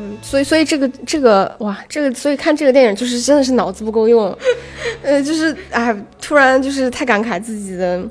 [0.00, 4.36] 嗯，所以所以这个这个哇，这个所以看这个电影就是真的是脑子不够用，
[5.02, 8.06] 呃，就是哎，突然就是太感慨自己的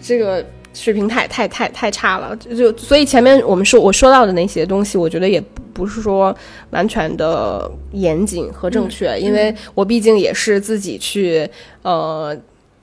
[0.00, 5.38] 这个水平太太太太差了，就所以前面我们说我说到的那些东西，我觉得也
[5.74, 6.34] 不是说
[6.70, 11.46] 完全的严谨和正确，因为我毕竟也是自己去
[11.82, 12.34] 呃。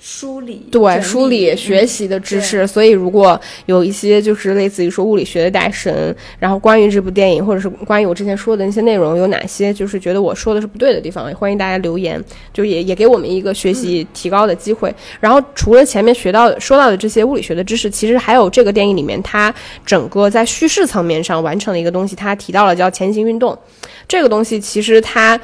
[0.04, 12.20] 梳理对梳理学习的知识，所以如果有一些就是类似于说物理学的大神，然后关于这部电影或者是关于我之前说的那些内容有哪些就是觉得我说的是不对的地方，也欢迎大家留言，
[12.52, 14.92] 就也也给我们一个学习提高的机会。
[15.20, 19.54] 然后除了前面学到说到的这些物理学的知识，其实还有这个电影里面它
[19.86, 23.56] 整个在叙事层面上完成了一个东西，它提到了叫前行运动，
[24.08, 25.40] 这个东西其实它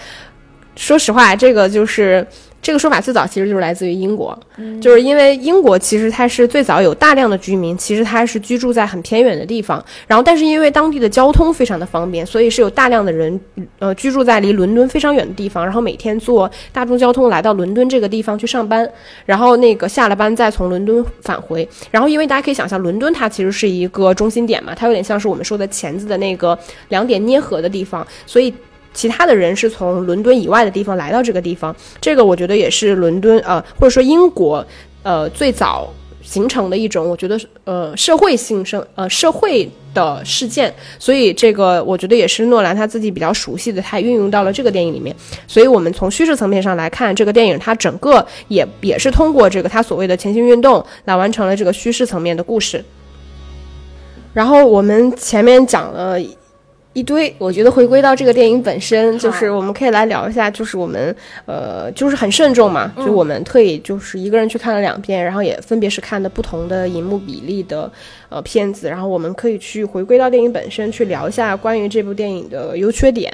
[0.75, 2.25] 说实话，这个就是。
[2.61, 4.37] 这个说法最早其实就是来自于英国，
[4.81, 13.39] 就是因为英国其实它是最早有大量的居民，其实它是居住在很偏远的地方，然后但是因为当地的交通非常的方便，所以是有大量的人
[13.79, 18.89] 呃居住在离伦敦非常远的地方，然后每天坐大众交通来到伦敦这个地方去上班，
[19.25, 26.57] 然后那个下了班再从伦敦返回，然后因为大家可以想象伦敦它其实是一个中心点嘛，它有点像是我们说的钳子的那个
[26.89, 28.53] 两点捏合的地方，所以。
[28.97, 34.65] 其他的人是从伦敦以外的地方来到这个地方，这个我觉得也是伦敦呃或者说英国
[35.03, 45.15] 呃最早形成的一种，我觉得呃社会性生呃社会的事件，所以这个我觉得也是诺兰他自己比较熟悉的，他也运用到了这个电影里面。
[45.45, 52.83] 所以我们从叙事层面上来看，这个电影它整个也也是通过这个他所谓的前行运动来完成了这个叙事层面的故事。
[54.33, 56.19] 然后我们前面讲了。
[56.97, 67.91] 一堆，我觉得回归到这个电影本身，就是我们可以来聊一下，就是我们呃，就是很慎重嘛，就我们特意就是一个人去看了两遍，然后也分别是看的不同的荧幕比例的
[68.29, 73.31] 呃片子，然后我们可以去回归到电影本身去聊一下关于这部电影的优缺点，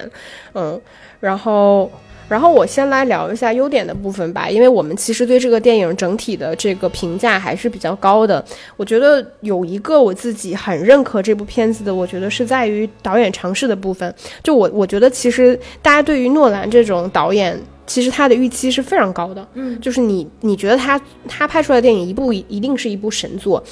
[0.53, 0.77] 嗯，
[1.21, 1.89] 然后。
[2.29, 8.43] 然后我先来聊一下优点的部分吧，因为我们其实对这个电影整体的这个评价还是比较高的。
[8.75, 14.13] 我觉得有一个我自己很认可这部片子的，我觉得是在于导演尝试的部分。
[14.41, 19.45] 就我我觉得其实大家对于诺兰这种导演，其实他的预期是非常高的。
[19.53, 23.63] 嗯，就是你你觉得他他拍出来的电影一部一定是一部神作，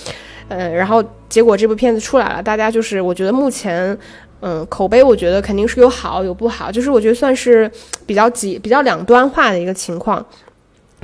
[0.49, 3.97] 呃，然后结果这部片子出来了，大家就是我觉得目前。
[4.41, 7.69] 嗯，口碑我觉得肯定是有好有不好，就是我觉得算是
[8.05, 10.25] 比较几比较两端化的一个情况。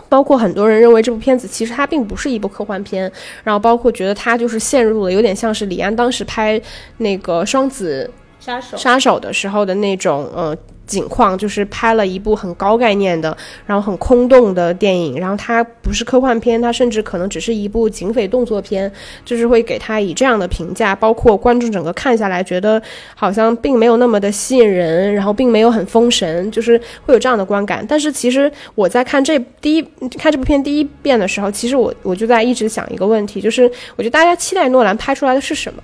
[0.09, 3.11] 包括很多人认为这部片子其实它并不是一部科幻片，
[3.43, 6.61] 然后包括觉得它就是陷入了有点像是李安当时拍
[6.97, 8.09] 那个双子
[8.47, 10.57] 杀手杀手的时候的那种呃。
[10.87, 18.89] 景况就是拍了一部很高概念的，然后很空洞的电影，然后它不是科幻片，它甚至可能只是一部警匪动作片，
[19.25, 20.95] 就是会给他以这样的评价。
[20.95, 22.81] 包括观众整个看下来，觉得
[23.15, 27.85] 好像并没有那么的吸引人，然后并没有很封神，就是会有这样的观感。
[27.85, 29.81] 但是其实我在看这第一
[30.17, 35.83] 看这部片第一遍的时候，其实我我就在一直想一个问题，就是我觉得大家期待诺兰拍出来的是什么？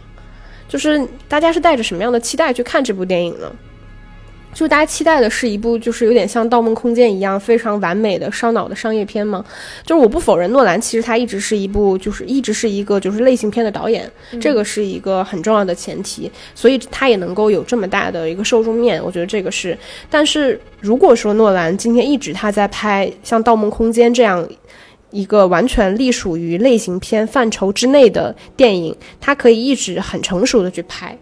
[0.74, 3.52] 就是大家是带着什么样的期待去看这部电影呢？
[4.56, 9.46] 就大家期待的是一部就是有点像《盗梦空间》一样非常完美的烧脑的商业片吗？
[9.86, 19.78] 就是我不否认诺兰其实他一直是一部就是一直是一个就是类型片的导演，这个是一个很重要的前提，所以他也能够有这么大的一个受众面，我觉得这个是。
[20.10, 24.44] 但是如果说诺兰今天一直他在拍像《盗梦空间》这样
[25.14, 31.18] 一个完全隶属于类型片范畴之内的电影，他可以一直很成熟的去拍，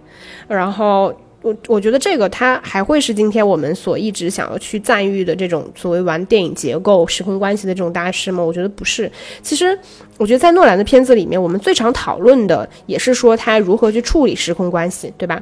[0.48, 1.14] 然后。
[1.44, 8.44] 我我觉得这个它还会是今天我们所一直想要去赞誉的这种所谓玩电影结构、时空关系的这种大师吗？
[8.44, 9.12] 我觉得不是。
[9.42, 9.76] 其实，
[10.20, 15.42] 我觉得在诺兰的片子里面，我们最常讨论的也是说他如何去处理时空关系，对吧？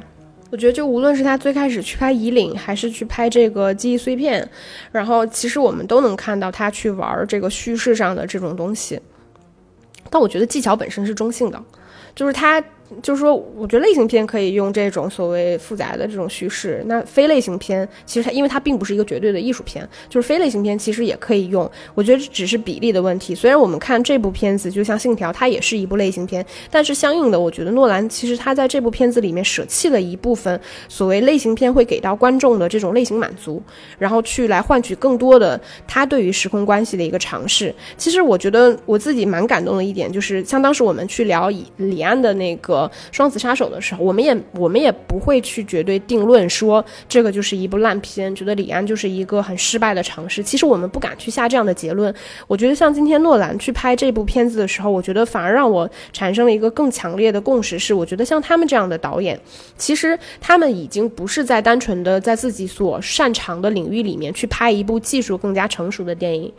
[0.50, 4.48] 我觉得就无论是他最开始去拍《夷岭》，还是去拍这个记忆碎片，
[4.92, 9.00] 然后其实我们都能看到他去玩这个叙事上的这种东西。
[10.10, 11.62] 但我觉得技巧本身是中性的，
[12.14, 12.62] 就是他。
[13.02, 21.70] 就是说，我觉得类型片可以用这种所谓复杂的这种叙事，那非类型片其实它因为它并不是一个绝对的艺术片，就是非类型片其实也可以用。
[21.94, 23.34] 我觉得只是比例的问题。
[23.34, 33.62] 虽然我们看这部片子，就像《信条》，它也是一部类型片，但是相应的，我觉得诺兰其实他在这部片子里面舍弃了一部分所谓类型片会给到观众的这种类型满足，
[33.98, 37.72] 然后去来换取更多的他对于时空关系的一个尝试。
[37.96, 42.79] 其实我觉得我自己蛮感动的一点，就是像当时我们去聊以李安的那个。
[43.10, 50.42] 双子杀手的时候，我们也我们也不会去绝对定论说这个就是一部烂片，觉得李安就是一个很失败的尝试。
[50.42, 52.14] 其实我们不敢去下这样的结论。
[52.46, 59.38] 我觉得像今天诺兰去拍这部片子的时候，我觉得反而让我产生了一个更强烈的共识，是我觉得像他们这样的导演，
[59.76, 66.52] 其实他们已经不是在单纯的在自己所擅长的领域里面去拍一部技术更加成熟的电影。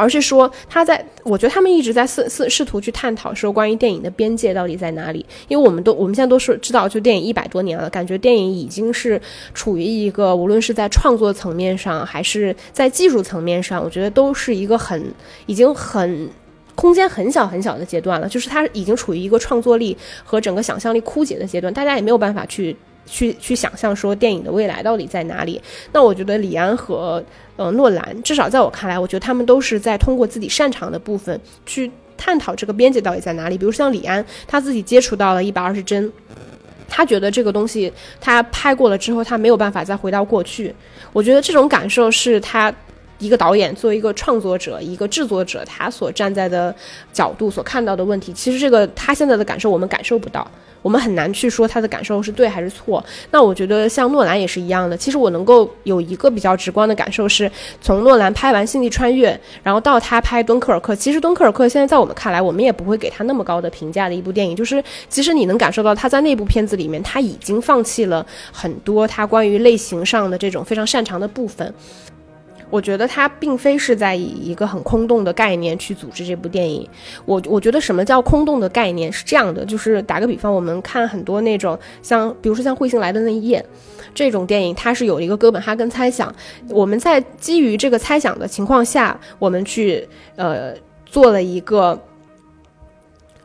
[0.00, 5.24] 而是说，他在，我觉得他们一直在试试试图去探讨说，关于电影的边界到底在哪里？
[5.48, 9.20] 因为我们都我们现在都是知道，就电影一百多年了，感觉电影已经是
[9.52, 15.12] 处于一个无论是在创作层面上，还是在技术层面上，我觉得都是一个很
[15.44, 16.30] 已经很
[16.74, 19.94] 空间很小很小的阶段了，就是它已经处于一个创作力
[20.24, 22.74] 和整个想象力枯竭的阶段，大家也没有办法去。
[23.06, 25.60] 去去想象说电影的未来到底在哪里？
[25.90, 27.20] 那我觉得李安和
[27.60, 33.58] 呃诺兰，至少在我看来，我觉得他们都是在通过自己擅长的部分去探讨这个边界到底在哪里。
[33.58, 36.10] 比如像李安，他自己接触到了一百二十帧，
[36.88, 40.74] 他觉得这个东西他拍过了之后，他没有办法再回到过去。
[41.12, 42.72] 我觉得这种感受是他
[43.20, 46.74] 一个导演作为一个创作者、一个制作者，他所站在的
[47.12, 48.32] 角度所看到的问题。
[48.32, 50.44] 其实这个他现在的感受，我们感受不到。
[50.82, 53.04] 我们很难去说他的感受是对还是错。
[53.30, 54.96] 那我觉得像诺兰也是一样的。
[54.96, 57.50] 其实我能够有一个比较直观的感受，是
[57.82, 59.30] 从诺兰拍完《星际穿越》，
[59.62, 60.94] 然后到他拍《敦刻尔克》。
[60.96, 64.56] 其实《敦刻尔克》现在在我们看来，我们也不会给他那么高的评价的一部电影。
[64.56, 71.74] 就是其实你能感受到他在那部片子里面，他已经放弃了很多他关于类型上的这种非常擅长的部分。
[72.70, 76.88] 我觉得它并非是在以一个很空洞的概念去组织这部电影。
[77.26, 83.64] 我我觉得什么叫空洞的概念是这样的，就是打个比方，我们看很多那种像，比如说像彗星来的那一夜
[84.14, 86.34] 这种电影，它是有一个哥本哈根猜想。
[86.68, 90.72] 我们在基于这个猜想的情况下，我们去呃
[91.04, 92.00] 做了一个。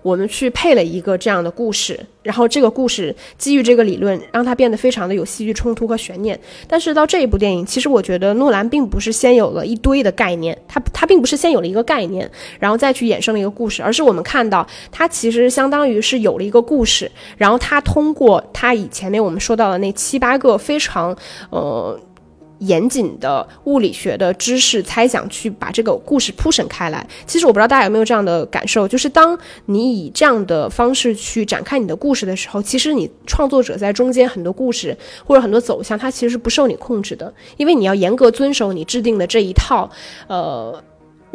[0.06, 6.39] 我们去配了一个这样的故事，然后这个故事基于这个理论，让它变得非常的有戏剧冲突和悬念。
[6.68, 12.30] 但是到这一部电影，其实我觉得诺兰并不是先有了一堆的概念，他他并不是先有了一个概念，
[12.60, 21.18] 然后再去衍生了一个故事，而是我们看到他其实相当于是有了一个故事，然后他通过他以前面我们说到的那七八个非常
[21.49, 21.99] 呃。
[22.66, 27.05] 严谨的物理学的知识猜想去把这个故事铺陈开来。
[27.26, 39.89] 其实我不知道大家有没有这样的感受，就是当你以这样的方式去展开你的故事的时候，其实你创作者在中间很多故事或者很多走向，它其实是不受你控制的，因为你要严格遵守你制定的这一套，
[40.28, 40.84] 呃。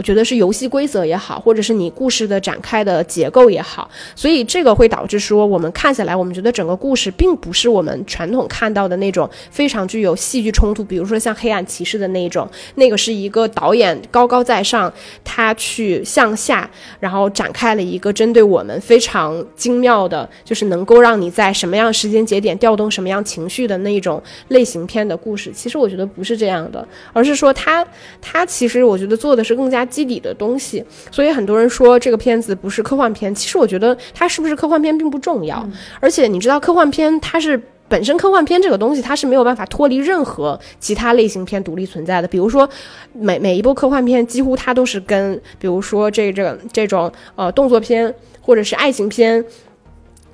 [0.01, 3.87] 我觉得是游戏规则也好，或者是你故事的展开的结构也好，
[4.17, 14.91] 所以这个会导致说，我们看下来，我们觉得整个故事并不是我们传统看到的那种非常具有戏剧冲突，比如说像《黑暗骑士》的那一种，那个是一个导演高高在上，
[15.23, 25.53] 他去向下，然后展开了一个针对我们非常精妙的，就是能够让你在什么样时间节点调动什么样情绪的那一种类型片的故事。
[25.55, 27.87] 其实我觉得不是这样的，而是说他
[28.23, 29.87] 他其实我觉得做的是更加。
[29.91, 33.35] 基底的东西，所以很多人说这个片子不是科幻片。
[33.35, 35.69] 其实我觉得它是不是科幻片并不重要，
[35.99, 42.29] 而且你知道科幻片它是本身科幻片这个东西它是没有办法脱离任何其他类型片独立存在的。
[42.29, 42.69] 比如说
[43.13, 49.45] 每每一部科幻片几乎它都是跟比如说这这个这种呃动作片或者是爱情片。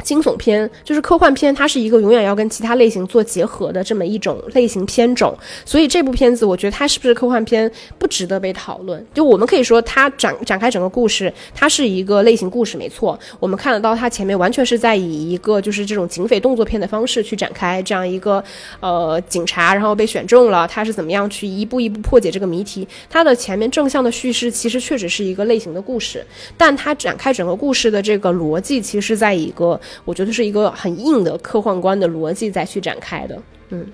[0.03, 5.37] 惊悚片就是科幻片，它是一个永远要跟其他类型做结合的这么一种类型片种。
[5.65, 9.05] 所以这部片子，我觉得它是不是科幻片不值得被讨论。
[9.15, 13.19] 就我们可以说，它展展开整个故事，它是一个类型故事，没错。
[13.41, 18.43] 我们看得到它前面完全是在以一个就是这种警匪动作片的方式去展开这样一个
[18.81, 22.87] 呃警察，然后被选中了，他是怎么样去一步一步破解这个谜题。
[23.09, 26.25] 它的前面正向的叙事其实确实是一个类型的故事，
[26.57, 29.81] 但它展开整个故事的这个逻辑，其实在一个。
[30.05, 33.87] 我觉得是一个很硬的科幻观的逻辑再去展开的，嗯，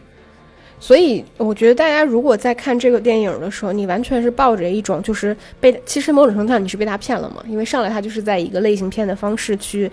[0.79, 9.91] 所以我觉得大家如果在看这个电影的时候，你完全是抱着一种就是被，其实某种程度上你是被他骗了嘛，因为上来他就是在一个类型片的方式去，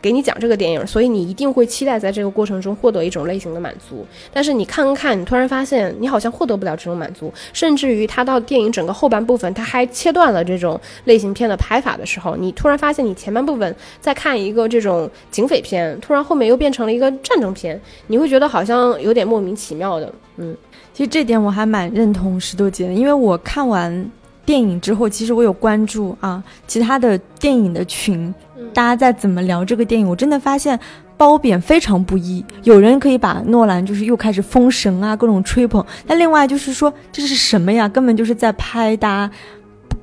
[0.00, 4.06] 给你讲这个电影，所以你一定会期待在这个过程中获得一种类型的满足。
[4.32, 20.12] 但是你看看，你突然发现你好像获得不了这种满足，甚至于他到电影整个后半部分，他还切断了这种类型片的拍法的时候，你突然发现你前半部分在看一个这种警匪片，突然后面又变成了一个战争片，你会觉得好像有点莫名其妙的。
[20.36, 20.56] 嗯，
[20.92, 24.10] 其实这点我还蛮认同石头姐的，因为我看完。
[24.48, 28.34] 电影之后，其实我有关注啊，其他的电影的群，
[28.72, 30.08] 大家在怎么聊这个电影？
[30.08, 30.80] 我真的发现
[31.18, 32.42] 褒贬非常不一。
[32.62, 37.86] 有人可以把诺兰就是又开始封神啊，各种吹捧；那另外就是说这是什么呀？
[37.86, 39.30] 根本就是在拍大家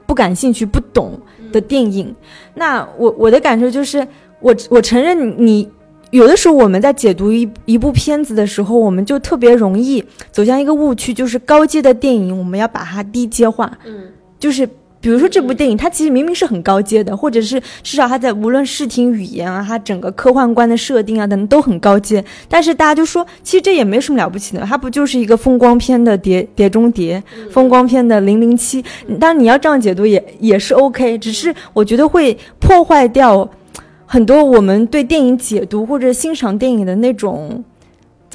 [0.06, 1.20] 不感兴趣、不懂
[1.52, 2.16] 的电影。
[2.54, 4.08] 那我我的感受就是，
[4.40, 5.68] 我我承认你
[6.12, 13.76] 有的时候我们在解读一一部片子的时候，我们就特别容易走向一个误区，就是高阶的电影我们要把它低阶化。
[13.88, 14.12] 嗯。
[14.46, 14.64] 就是，
[15.02, 22.24] 比如说这部电影，它其实明明是很高阶的，或者是至少它在无论视听语言啊，它整个科幻观的设定啊等都很高阶。
[22.48, 28.86] 但是大家就说，其实这也没什么了不起的，它不就是一个风光片的碟碟中谍，风光片的零零七。
[29.20, 33.50] 当然你要这样解读也也是 OK，只是我觉得会破坏掉
[34.06, 37.64] 很多我们对电影解读或者欣赏电影的那种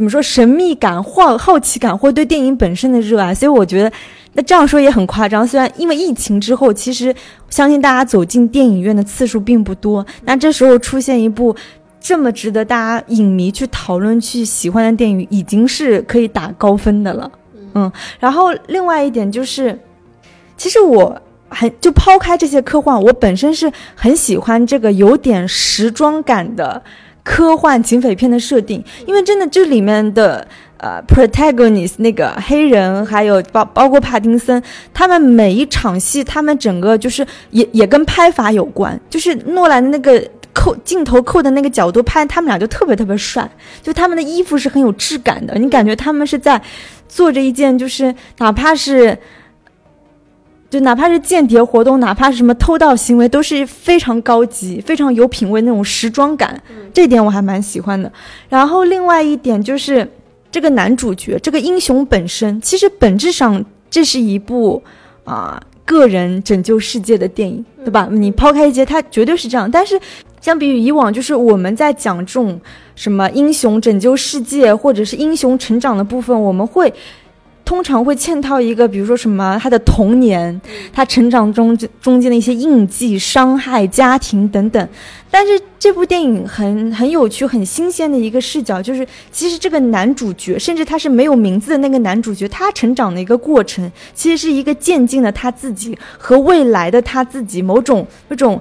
[0.01, 3.34] 怎么说神秘感、好好奇感，或对电影本身的热爱。
[3.34, 3.92] 所以我觉得。
[4.32, 7.12] 那这样说也很夸张，虽然因为疫情之后，其实
[7.48, 10.07] 相信大家走进电影院的次数并不多。
[10.22, 11.55] 那这时候出现一部
[12.01, 17.28] 这么值得大家影迷去讨论、去喜欢的电影，已经是可以打高分的了。
[17.74, 17.90] 嗯，
[18.20, 19.76] 然后另外一点就是，
[20.57, 26.80] 其实我很就抛开这些科幻，我本身是很喜欢这个有点时装感的
[27.31, 30.45] 科幻警匪片的设定，因为真的这里面的。
[30.83, 34.62] 呃，protagonist 那个黑人，还有包包括帕丁森，
[34.95, 43.47] 他们每一场戏，他们整个就是也也跟拍法有关，就是诺兰的那个扣镜头扣的那个角度拍，他们俩就特别特别帅，
[43.83, 46.59] 就他们的衣服是很有质感的，你感觉他们是在
[47.07, 49.14] 做着一件，就是哪怕是
[50.71, 56.62] 就哪怕是间谍活动，哪怕是什么偷盗行为，都是非常高级、非常有品位那种时装感，
[56.95, 58.11] 这点我还蛮喜欢的。
[58.49, 60.09] 然后另外一点就是。
[60.53, 64.83] 这个男主角，这个英雄本身，其实本质上这是一部
[65.23, 68.09] 啊个人拯救世界的电影，对吧？
[68.11, 69.71] 你抛开一些，他绝对是这样。
[69.71, 69.97] 但是
[70.41, 72.61] 相比于以往，就是我们在讲这种
[72.97, 76.93] 什么英雄拯救世界或者是英雄成长的部分，我们会。
[77.71, 80.61] 通常会嵌套一个，比如说什么他的童年，
[80.93, 84.89] 他成长中中间的一些印记、伤害、家庭等等。
[85.31, 98.61] 但是这部电影很很有趣、很新鲜的一个视角，就是其实这个男主角，甚至他是没有名字的那个男主角，他成长的一个过程，其实是一个渐进的他自己和未来的他自己某种那种。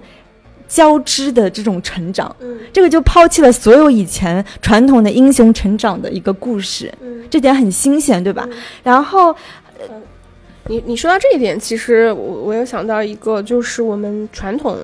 [0.70, 8.48] 交织的这种成长，嗯，这个就抛弃了所有以前传统的英雄成长的一个故事，嗯，这点很新鲜，对吧？
[8.84, 9.36] 然后，
[10.68, 14.78] 你你说到这一点，其实我我有想到一个，就是我们传统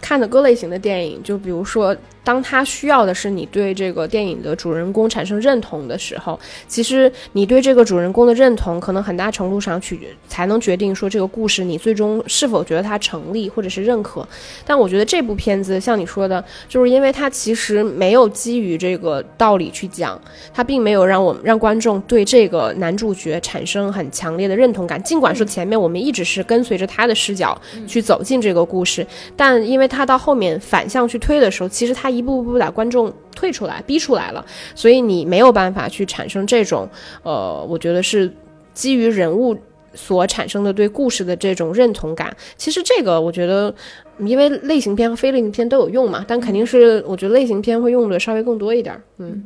[0.00, 1.96] 看的各类型的电影，就比如说。
[2.28, 14.28] 当他需要的是你对这个电影的主人公产生认同的时候，其实你对这个主人公的认同，可能很大程度上取决才能决定说这个故事你最终是否觉得它成立或者是认可。
[14.66, 20.20] 但我觉得这部片子像你说的，就是因为它其实没有基于这个道理去讲，
[20.52, 25.02] 它并没有让我们让观众对这个男主角产生很强烈的认同感。
[25.02, 32.17] 尽管说前面我们一直是跟随着他的视角去走进这个故事，但因为他到后面反向去推的时候，其实他。
[32.18, 34.44] 一步步把观众退出来、逼出来了，
[34.74, 36.88] 所以你没有办法去产生这种，
[37.22, 38.30] 呃，我觉得是
[38.74, 39.56] 基于人物
[39.94, 42.36] 所产生的对故事的这种认同感。
[42.56, 43.74] 其实这个我觉得，
[44.18, 49.00] 因为类型片和非类型片都有用嘛，但肯定是我觉得类型片会用的稍微更多一点。
[49.18, 49.44] 嗯。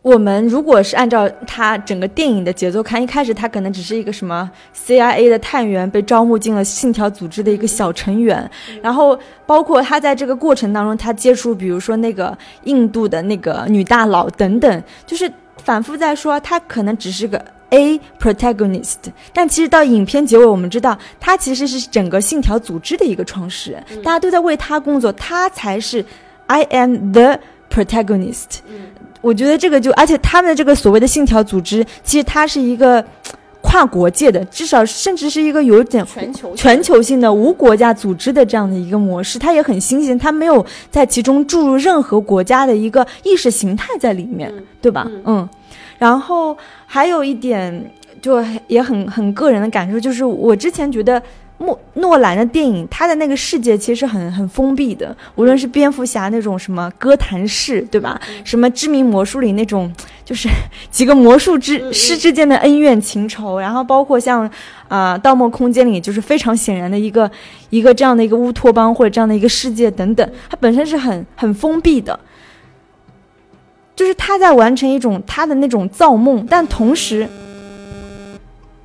[0.00, 8.48] 我们如果是按照他整个电影的节奏看，一开始他可能只是一个什么 CIA 的探员，被招募进了信条组织的一个小成员。
[8.80, 15.30] 然后包括他在这个过程当中，他接触比如说那个印度的那个女大佬等等，就是
[15.64, 18.98] 反复在说他可能只是个 A protagonist。
[19.32, 26.04] 但其实到影片结尾，我们知道他其实是整个信条组织的一个创始人，大家都在为他工作，他才是
[26.46, 27.38] I am the
[27.78, 28.58] protagonist。
[29.20, 33.04] 我觉得这个就，而且他们的这个所谓的信条组织，其实它是一个
[33.60, 45.10] 跨国界的，至少甚至是一个有点全球全球性的无国家组织的这样的一个模式，它也很新鲜，它没有在其中注入任何国家的一个意识形态在里面，对吧？
[45.24, 45.46] 嗯，
[45.98, 46.56] 然后
[46.86, 47.90] 还有一点
[48.22, 51.20] 就也很很个人的感受，就是我之前觉得
[51.58, 58.20] 诺诺兰的电影，他的那个世界其实很很封闭的，无论是蝙蝠侠那种什么哥谭市，对吧？
[58.44, 59.92] 什么知名魔术里那种，
[60.24, 60.48] 就是
[60.90, 64.48] 几个魔术之师之间的恩怨情仇，然后包括像
[64.86, 67.28] 啊《盗梦空间》里，就是非常显然的一个
[67.70, 72.20] 一个这样的一个乌托邦或者这样的一个世界等等，它本身是很很封闭的，
[73.96, 77.28] 就是他在完成一种他的那种造梦，但同时。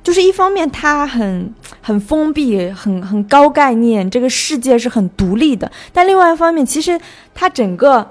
[0.02, 1.50] 就是一方面，他很
[1.86, 5.70] 很封闭，很很高概念，这个世界是很独立的。
[5.92, 6.98] 但另外一方面，其实
[7.34, 8.10] 它整个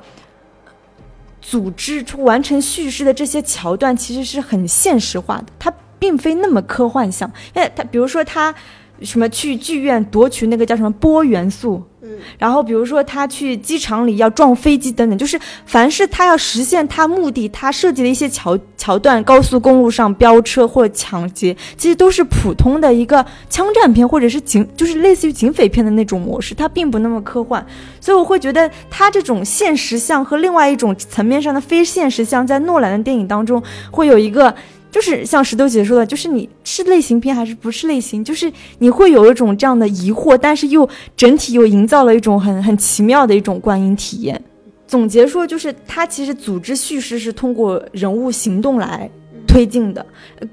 [1.41, 7.27] 组织完成叙事的这些桥段，其实是很现实化的，它并非那么科幻像。
[7.55, 8.53] 因为它，比如说它。
[9.01, 11.83] 什么去剧院夺取那个叫什么波元素？
[12.05, 27.65] 嗯，然后比如说他去机场里要撞飞机等等，就是凡是他要实现他目的，他设计的一些桥桥段，高速公路上飙车或者抢劫，其实都是普通的一个枪战片或者是警，就是类似于警匪片的那种模式，它并不那么科幻。
[28.01, 34.53] 所以我会觉得他这种现实像和另外一种层面上的非现实像，在诺兰的电影当中会有一个。
[34.93, 38.23] 就是像石头姐说的，就是你是类型片还是不是类型？
[38.23, 40.87] 就是你会有一种这样的疑惑，但是又
[41.17, 44.39] 整体又营造了一种很很奇妙的一种观影体验。
[44.85, 49.09] 总结说，就是它其实组织叙事是通过人物行动来
[49.47, 50.05] 推进的，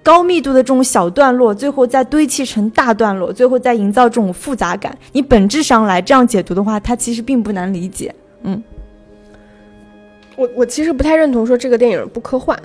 [0.03, 4.97] 高密度的这种小段落，最后再堆砌成大段落，最后再营造这种复杂感。
[5.13, 8.15] 你本质上来这样解读的话，它其实并不难理解。
[8.45, 8.63] 嗯，
[10.37, 12.59] 我我其实不太认同说这个电影不科幻。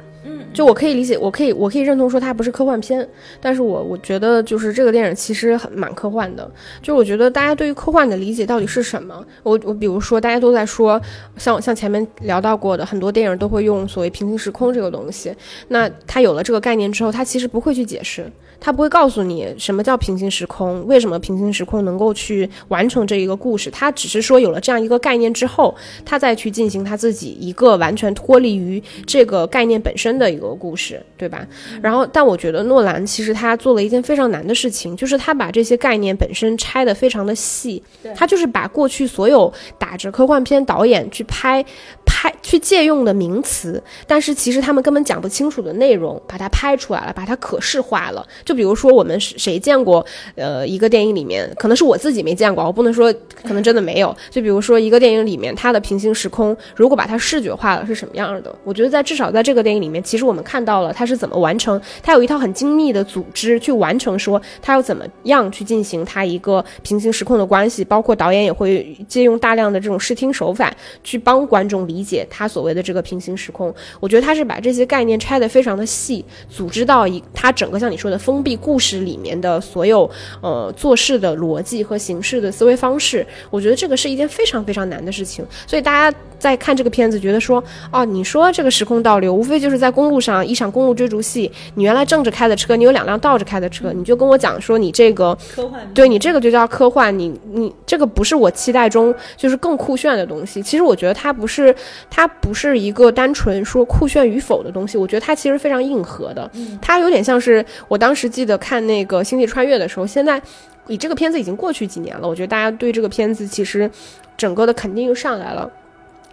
[0.55, 3.07] 就我可以理解，我可以我可以认同说它不是科幻片，
[3.41, 6.49] 但是我我觉得就是这个电影其实很蛮科幻的。
[6.81, 9.23] 就我觉得大家对于科幻的理解到底是什么？
[9.43, 10.99] 我我比如说大家都在说，
[11.37, 15.35] 像像前面聊到过的很多电影都会用所谓平行时空这个东西。
[15.67, 18.31] 那它有了这个概念之后，它其实不会去解释。
[18.65, 23.69] 他不会告诉你什么叫平行时空，为什么平行时空能够去完成这一个故事。
[23.69, 31.45] 他只是说有了这样一个概念之后，他再去进行他自己一个完全脱离于这个概念本身的一个故事，对吧？
[31.79, 37.83] 然后，但我觉得诺兰其实他做了一件非常难的事情，就是他把这些概念本身拆得非常的细。
[38.15, 41.63] 他就是把过去所有打着科幻片导演去拍。
[42.03, 48.23] 拍去借用的名词，但是其实他们根本讲不清楚的内容，把它拍出来了，把它可视化了。
[48.43, 50.05] 就比如说，我们谁见过？
[50.35, 53.11] 呃，一个电影里面，可能是我自己没见过，我不能说，
[53.43, 54.15] 可能真的没有。
[54.29, 58.55] 就比如说，一个电影里面，它的平行时空，如果把它视觉化了，是什么样的？
[58.63, 70.73] 我觉得在至少在这个电影里面，其实我们看到了它是怎么完成，它有一套很精密的组织去完成，说它要怎么样去进行它一个平行时空的关系，包括导演也会借用大量的这种视听手法
[71.03, 72.05] 去帮观众理。
[72.05, 80.09] 解他所谓的这个平行时空，我觉得他是把这些概念拆得非常的细，组织到一他整个像你说的封闭故事里面的所有
[80.41, 85.45] 呃做事的逻辑和形式的思维方式，我觉得这个是一件非常非常难的事情。
[85.65, 100.61] 所以大家在看这个片子，觉得说哦，你说这个时空倒流，无非就是在公路上一场公路追逐戏，你原来正着开的车，你有两辆倒着开的车，你就跟我讲说你这个科幻，对你这个就叫科幻，你你这个不是我期待中就是更酷炫的东西。
[100.61, 101.73] 其实我觉得它不是。
[102.09, 106.49] 它不是一个单纯说酷炫与否的东西，我觉得它其实非常硬核的。
[106.81, 110.41] 它有点像是我当时记得看那个《星际穿越》的时候，现在
[110.87, 113.89] 以这个片子已经过去几年了，我觉得大家对这个片子其实
[114.37, 115.69] 整个的肯定又上来了。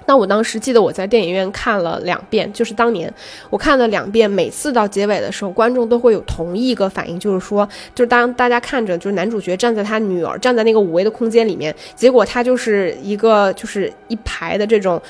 [0.05, 3.13] 那我当时记得我在电影院看了两遍，就是当年
[3.51, 15.01] 我看了两遍，每次到结尾的时候，观众都会有同一个反应，就是说，就是当大家看着就是男主角站在他女儿站在那个五维的空间里面，结果他就是一个就是一排的这种。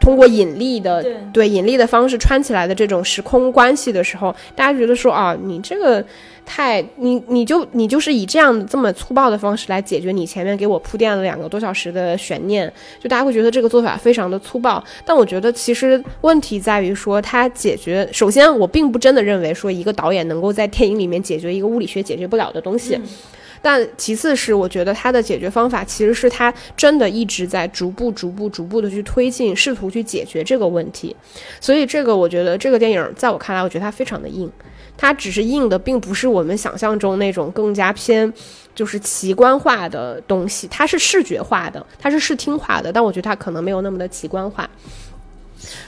[0.00, 6.04] 通过引力的对引力的方式穿起来的这种时空关系的时候，大家觉得说啊，你这个
[6.44, 12.70] 太你你就你就是以这样这么粗暴的方式来解决你前面给我铺垫了两个多小时的悬念，
[13.00, 14.82] 就大家会觉得这个做法非常的粗暴。
[15.04, 23.00] 但我觉得其实问题在于说，它解决首先我并不真的认为说一个导演能够在电影里面解决一个物理学解决不了的东西。
[23.62, 31.14] 但其次是，我觉得他的解决方法其实是他真的一直在逐步、逐步、逐步的去推进，试图去解决这个问题。
[31.60, 34.50] 所以，这个我觉得这个电影在我看来，我觉得它非常的硬。
[34.94, 38.30] 它只是硬的，并不是我们想象中那种更加偏
[38.74, 40.68] 就是奇观化的东西。
[40.68, 44.68] 它是视觉化的，它是视听化的，但我觉得它可能没有那么的奇观化。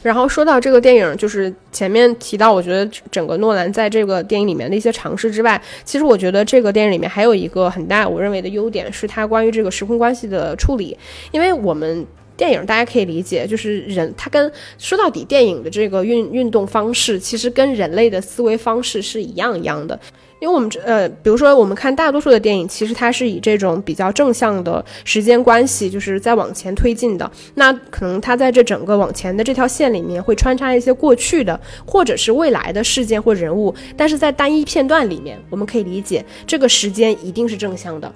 [0.02, 10.96] 然后说到这个电影，就是前面提到，我觉得整个诺兰在这个电影里面的一些尝试之外，其实我觉得这个电影里面还有一个很大我认为的优点，是它关于这个时空关系的处理。
[11.32, 12.06] 因为我们
[12.36, 19.98] 电影大家可以理解，就是人它跟说到底，电影的这个运运动方式其实跟人类的思维方式是一样一样的。
[20.44, 27.30] 因为我们这呃，比如说我们看大多数的电影，其实它是以这种比较正向的时间关系，就是在往前推进的。
[27.54, 38.12] 那可能它在这整个往前的这条线里面会穿插一些过去的或者是未来的事件或人物，但是在单一片段里面，我们可以理解这个时间一定是正向的。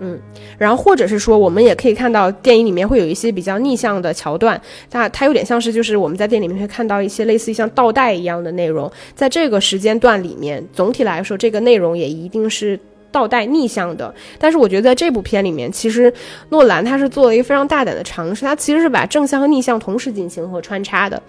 [0.00, 0.18] 嗯，
[0.58, 4.60] 然后或者是说，我们也可以看到电影里面会有一些比较逆向的桥段，
[4.92, 12.78] 那它有点像是就是我们在电影里面会看到一些类似于像倒带一样的内容，在这个时间段里面，总体来说这个内容也一定是
[13.10, 14.14] 倒带逆向的。
[14.38, 16.12] 但是我觉得在这部片里面，其实
[16.50, 21.20] 诺兰他是做了一个非常大胆的尝试，他其实是把正向和逆向同时进行和穿插的。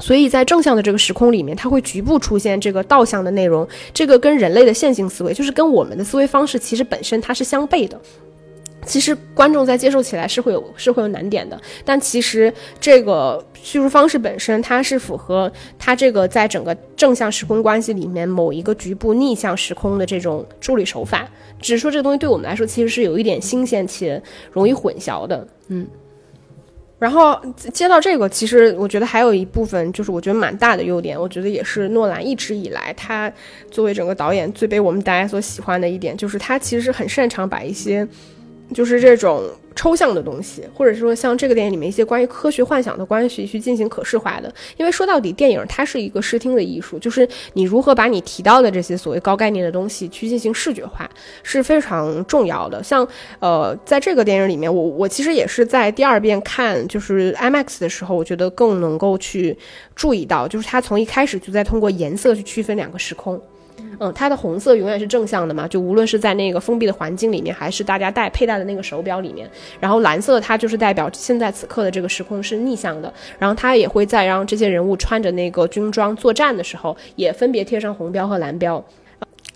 [0.00, 8.00] 所以在正向的这个时空里面，它会局部出现这个倒向的内容，这个跟人类的线性思维，就是跟我们的思维方式，其实本身它是相悖的。
[8.86, 21.28] 其实观众在接受起来是会有是会有难点的，但其实这个叙述方式本身，它是符合它这个在整个正向时空关系里面某一个局部逆向时空的这种处理手法。
[21.60, 24.20] 只是说这个东西对我们来说，其实是有一点新鲜且
[24.50, 25.86] 容易混淆的，嗯。
[27.00, 27.36] 然后
[27.72, 33.32] 接到这个，其实我觉得还有一部分，就是我觉得蛮大的优点，我觉得也是诺兰一直以来他
[33.72, 38.06] 作为整个导演最被我们大家所喜欢的一点，就是他其实很擅长把一些。
[38.72, 44.52] 就是这种抽象的东西，或者是说像这个电影里面一些关于科学幻想的关系去进行可视化的。
[44.76, 51.08] 因为说到底，电影它是一个视听的艺术，就是你如何把你提到的这些所谓高概念的东西去进行视觉化
[51.42, 52.82] 是非常重要的。
[52.82, 53.06] 像
[53.38, 59.56] 呃，在这个电影里面，我我其实也是在第二遍看就是 IMAX 的时候，我觉得更能够去
[59.94, 63.40] 注意到，就是它从一开始就在通过颜色去区分两个时空。
[63.98, 69.50] 嗯，它的红色永远是正向的嘛，就无论是在那个封闭的环境里面，还是大家戴佩戴的那个手表里面。
[69.78, 73.12] 然后蓝色它就是代表现在此刻的这个时空是逆向的。
[73.38, 78.82] 然后它也会在让这些人物穿着那个军装作战的时候，也分别贴上红标和蓝标。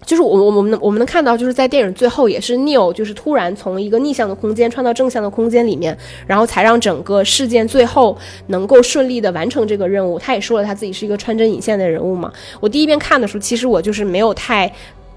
[0.04, 5.96] 就是我我我们我们能看到，就是在电影最后，也是 Neil 就是突然从一个逆向的空间穿到正向的空间里面，
[6.26, 8.16] 然后才让整个事件最后
[8.48, 10.18] 能够顺利的完成这个任务。
[10.18, 12.32] 他也说了他自己是一个穿针引线的人物嘛。
[12.60, 14.70] 我第一遍看的时候，其实我就是没有太。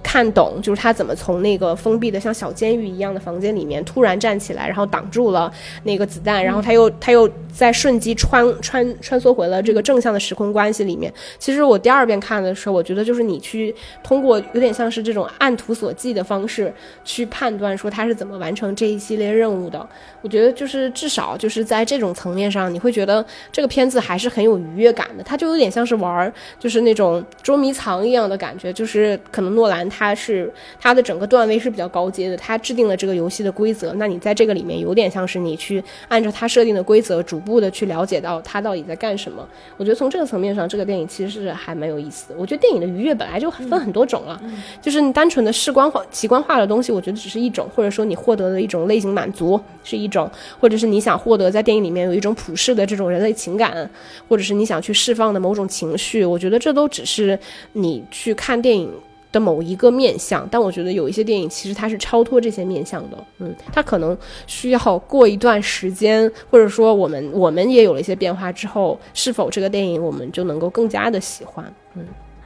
[0.08, 5.52] 看懂就是他怎么从那个封闭的像小监狱一样的房间里面突然站起来，然后挡住了
[5.84, 11.14] 那个子弹，然后他又他又在瞬机穿穿穿梭回了这个正向的时空关系里面。
[11.38, 19.86] 其实我第二遍看的时候，我觉得就是你去通过有点像是这种按图索骥的方式去判断说他是怎么完成这一系列任务的。
[20.22, 25.24] 我觉得就是至少就是在这种层面上，你会觉得这个片子还是很有愉悦感的。
[25.26, 29.86] 它就有点像是玩就是那种捉迷藏一样的感觉，就是可能诺兰。
[29.98, 33.92] 它是它的整个段位是比较高阶的，它制定了这个游戏的规则。
[33.94, 39.44] 那你在这个里面有点像是你去按照它设定的规则，逐步的去了解到它到底在干什么。
[39.76, 42.36] 我觉得从这个层面上，这个电影其实是还蛮有意思的。
[42.38, 44.40] 我觉得电影的愉悦本来就分很多种了，
[44.80, 50.30] 就是你单纯的视观化、奇观化的东西，我觉得只是一种，或者说你获得的一种类型满足是一种，
[50.60, 53.90] 或者是你想获得在电影里面有一种普世的这种人类情感，
[54.30, 57.40] 或者是你想去释放的某种情绪，我觉得这都只是
[57.74, 58.92] 你去看电影。
[59.38, 64.18] 的某一个面相，但我觉得有一些电影其实它是超脱这些面相的，嗯，它可能
[64.48, 71.64] 需要过一段时间，或者说我们我们也有了一些变化之后，是否这个电影我们就能够更加的喜欢？
[71.94, 72.04] 嗯，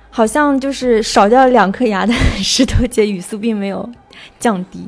[0.09, 2.13] 好像就是少掉两颗牙的
[2.43, 3.89] 石头姐语速并没有
[4.37, 4.85] 降低，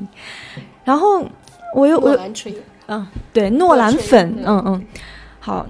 [0.84, 1.26] 然后
[1.74, 2.18] 我又我
[2.88, 4.86] 嗯，对，诺兰粉，嗯嗯，
[5.40, 5.66] 好，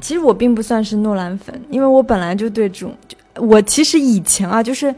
[0.00, 2.96] 其实我并不算是诺兰粉，因为我本来就对这种，
[3.36, 4.94] 我其实以前啊，就是。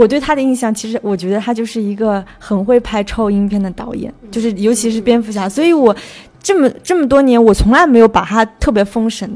[0.00, 5.94] 我对他的印象，其实我觉得他就是一个很会拍超英片的导演，就是尤其是蝙蝠侠，所以我
[6.42, 9.28] 这么这么多年，我从来没有把他特别封神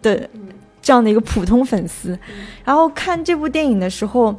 [0.00, 0.28] 的
[0.80, 2.18] 这样的一个普通粉丝，
[2.64, 4.34] 然后看这部电影的时候。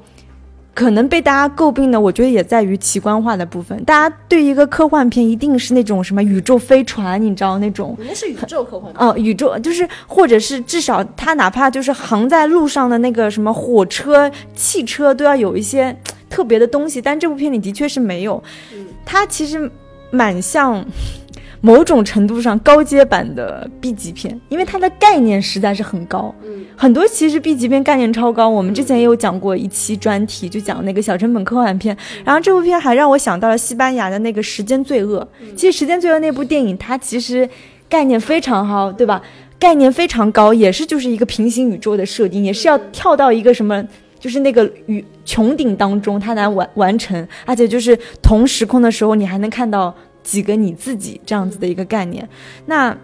[0.80, 3.84] 可能被大家诟病的，我觉得也在于奇观化的部分。
[3.84, 7.98] 大家对一个科幻片一定是那种什么宇宙飞船，你知道那种？
[8.00, 8.90] 那是宇宙科幻。
[8.96, 15.94] 哦，宇宙就是，或者是至少它哪怕就是航在路上的那个什么火车、汽车，都要有一些
[16.30, 17.02] 特别的东西。
[17.02, 18.42] 但这部片里的确是没有，
[19.04, 19.70] 它其实
[20.12, 20.86] 蛮像。
[21.62, 26.34] 某种程度上高阶版的 B 级片，因为它的概念实在是很高。
[26.44, 28.48] 嗯，很多其实 B 级片概念超高。
[28.48, 31.96] 我们之前也有讲过一期专题，就讲那个小成本科幻片。
[32.24, 35.28] 然后这部片还让我想到了西班牙的那个《时间罪恶》。
[35.56, 37.48] 其实《时间罪恶》那部电影，它其实
[37.90, 39.22] 概念非常好，对吧？
[39.60, 43.86] 概念非常高，也是就是一个平行宇宙的设定，也是要跳到一个什么，
[44.18, 47.28] 就是那个与穹顶当中，它来完完成。
[47.46, 49.94] 而且就是同时空的时候，你还能看到。
[50.30, 52.30] 几个你自己这样子的一个概念，
[52.68, 52.96] 那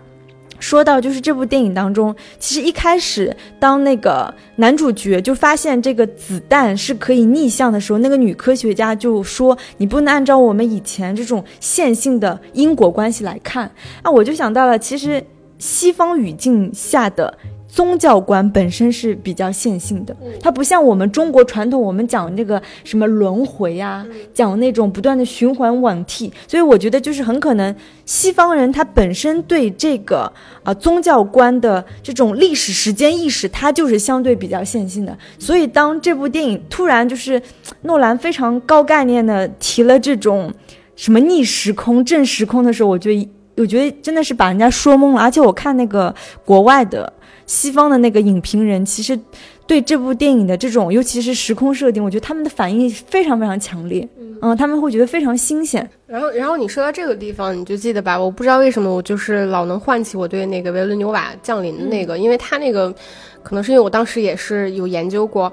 [0.60, 13.70] 说到，就是这部电影当中，其实一开始当那个男主角就发现这个子弹是可以逆向的时候，那个女科学家就说：“你不能按照我们以前这种线性的因果关系来看。”
[14.06, 15.24] 那我就想到了，其实
[15.58, 17.36] 西方语境下的。
[17.76, 26.32] 宗教观本身是比较线性的，它不像我们中国传统，我们讲那个什么轮回啊，讲那种不断的循环往替。
[26.48, 30.32] 所以我觉得就是很可能西方人他本身对这个
[30.64, 35.18] 啊宗教观的这种历史时间意识，它就是相对比较线性的。
[35.38, 37.42] 所以当这部电影突然就是
[37.82, 40.50] 诺兰非常高概念的提了这种
[40.96, 45.20] 什么逆时空、正时空的时候，我觉得我觉得真的是把人家说懵了。
[45.20, 46.16] 而且我看那个
[46.46, 47.12] 国外的。
[47.46, 49.20] 西方的那个影评人其实
[49.68, 54.08] 对这部电影的这种，尤其是时空设定，我觉得他们的反应非常非常强烈。
[54.42, 55.88] 嗯，他们会觉得非常新鲜。
[56.06, 58.20] 然后，然后你说到这个地方，你就记得吧？
[58.20, 62.94] 我不知道为什么，我就是老能唤起我对那个维伦纽瓦降临的那个，因为他那个，
[63.42, 65.52] 可能是因为我当时也是有研究过。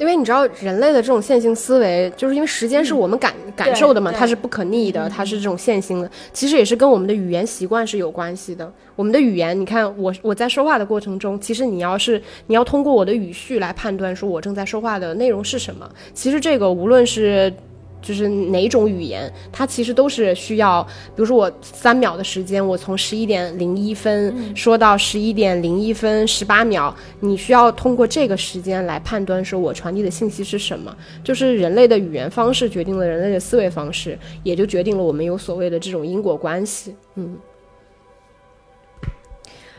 [0.00, 6.10] 因为你知道，人类的这种线性思维，就是因为时间是我们感感受的嘛，它是不可逆的，它是这种线性的。
[6.32, 8.72] 其实也是跟我们的语言习惯是有关系的。
[8.96, 15.88] 我们的语言，你看我我在说话的过程中，其实你要是你要通过我的语序来判断说我正在说话的内容是什么。
[16.14, 17.52] 其实这个无论是。
[18.02, 30.96] 就是哪种语言，它其实都是需要，比如说我三秒的时间，我从十一点零一分说到十一点零一分十八秒，你需要通过这个时间来判断说我传递的信息是什么。
[31.22, 36.94] 就是人类的语言方式决定了人类的思维方式，也就决定了我们有所谓的这种因果关系。
[37.16, 37.36] 嗯。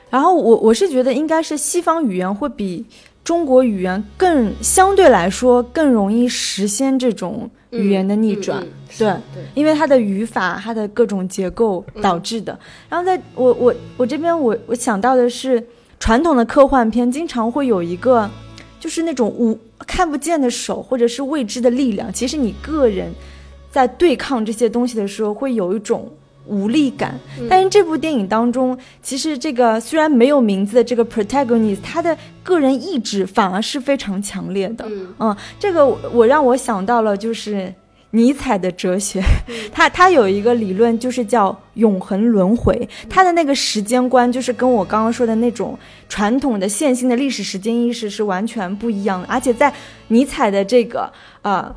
[0.09, 2.85] 然后我我是觉得应该是西方语言会比
[3.23, 7.49] 中国语言更相对来说更容易实现这种。
[7.71, 8.63] 语言的逆转，
[8.97, 9.13] 对，
[9.53, 12.57] 因为它的语法、它的各种结构导致的。
[12.89, 15.61] 然后，在我我我这边，我我想到的是，
[15.99, 18.29] 传统的科幻片经常会有一个，
[18.79, 22.11] 就是那种无看不见的手，或者是未知的力量。
[22.13, 23.11] 其实你个人
[23.71, 26.11] 在对抗这些东西的时候，会有一种。
[26.51, 27.17] 无力感，
[27.49, 34.85] 但是这部电影当中，其实这个虽然没有名字的这个 protagonist，他的个人意志反而是非常强烈的。
[35.17, 37.73] 嗯，这个我让我想到了就是
[38.11, 39.23] 尼采的哲学，
[39.71, 45.79] 他他有一个理论就是叫永恒轮回，他的那个时间观就是跟我刚刚说的那种
[46.09, 49.73] 传统的线性的历史时间意识是完全不一样的，而且在
[50.09, 51.09] 尼采的这个
[51.43, 51.73] 呃。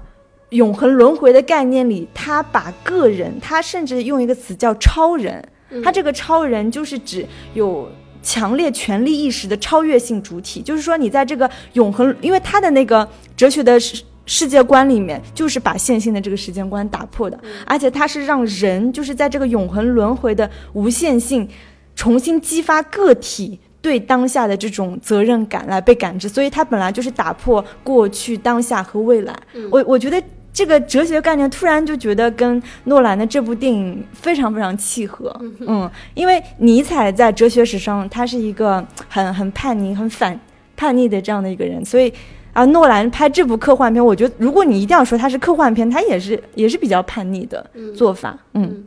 [0.54, 5.44] 永恒轮回的概念里，他把个人，他甚至用一个词叫超人。
[5.82, 7.88] 他这个超人就是指有
[8.22, 10.62] 强烈权力意识的超越性主体。
[10.62, 17.36] 就是说，你在这个永恒，因为他的那个哲学的世世界观里面，就是把线性的这个时间观打破的，
[17.66, 21.48] 而且他是让人就是在这个永恒轮回的无限性，
[21.96, 26.28] 重新激发个体对当下的这种责任感来被感知。
[26.28, 29.36] 所以，他本来就是打破过去、当下和未来。
[29.72, 30.22] 我我觉得。
[30.54, 35.36] 这个哲学概念突然就觉得跟诺兰的这部电影非常非常契合，
[35.66, 40.38] 嗯，因为尼采在哲学史上他是一个很很叛逆、很反
[40.76, 42.12] 叛逆的这样的一个人，所以
[42.52, 48.84] 啊，诺兰拍这部科幻片，我觉得如果你一定要说它是科幻片，它也是也是比较叛逆的做法，嗯，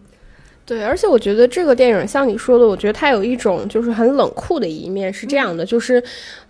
[0.65, 6.01] 对，而且我觉得这个电影像你说的，我觉得它有一种就是很冷酷的一面，是这样的，就是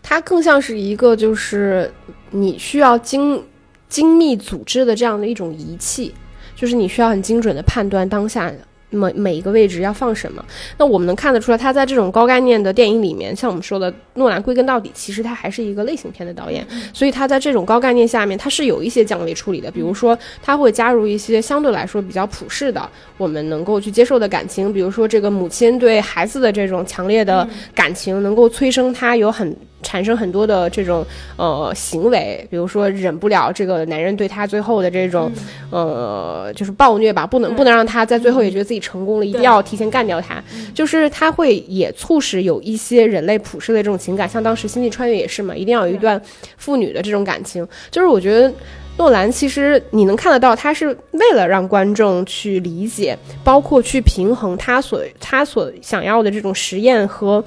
[0.03, 1.91] 它更像是一个就是
[2.30, 3.43] 你需要经。
[3.90, 6.14] 精密组织的这样的一种仪器，
[6.56, 8.52] 就是你需要很精准的判断当下
[8.90, 10.44] 每每一个位置要放什么。
[10.78, 19.70] 那我们能看得出来，他在这种高概念的电影里面，像我们说的，诺兰归根到底其实他还是一个类型片的导演，所以他在这种高概念下面，他是有一些降维处理的。
[19.70, 29.56] 比如说，他会加入一些相对来说比较普世的，我们能够去接受的感情，比如说这个母亲对孩子的这种强烈的感情，能够催生他有很。
[29.88, 31.06] 产生很多的这种
[31.38, 35.32] 呃行为，比如说忍不了这个男人对她最后的这种
[35.72, 40.44] 呃就是暴虐吧，不能不能让他在最后也觉得自己成功了，一定要提前干掉他。
[40.76, 46.22] 就是他会也促使有一些人类普世的这种情感，像当时《星际穿越》也是嘛，一定要有一段
[46.58, 47.66] 父女的这种感情。
[47.90, 48.54] 就是我觉得
[48.98, 57.42] 诺兰其实你能看得到，他是为了让观众去理解，包括去平衡他所他所想要的这种实验和。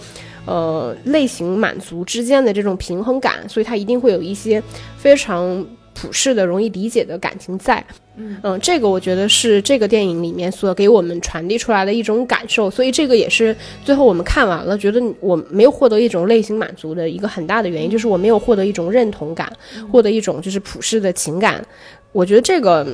[0.51, 4.61] 呃，类型满足之间的这种平衡感，所以它一定会有一些
[4.98, 7.84] 非常普世的、容易理解的感情在。
[8.16, 12.68] 嗯，这个我觉得是这个电影里面所给我们传递出来的一种感受。
[12.68, 19.51] 所以这个也是最后我们看完了，觉得我没有获得一种类型满足的一个很大的原因，就是我没有获得一种认同感，
[19.92, 21.64] 获得一种就是普世的情感。
[22.11, 22.84] 我觉得这个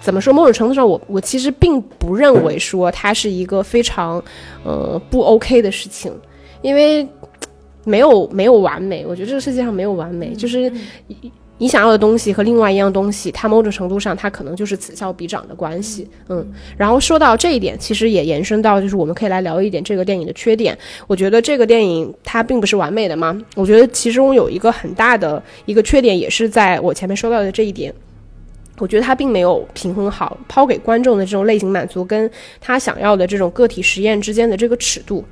[0.00, 0.34] 怎么说？
[0.34, 4.20] 某种程度上，我我其实并不认为说它是一个非常
[4.64, 6.12] 呃不 OK 的事情。
[6.66, 7.06] 因为
[7.84, 10.68] 没有没有完美，我觉得这个世界上没有完美，就是
[11.06, 16.44] 你你想要的东西和另外一样东西，它某种程度上它可能就是此消彼长的关系，嗯。
[16.76, 20.76] 然后说到这一点，其实也延伸到就是我们可以来聊一点这个电影的缺点。
[21.06, 27.94] 我觉得这个电影它并不是完美的嘛，我觉得其中有一个很大的一个缺点，也是在我前面说到的这一点。
[28.78, 32.28] 我觉得它并没有平衡好抛给观众的这种类型满足，跟
[32.60, 35.24] 他想要的这种个体实验之间的这个尺度。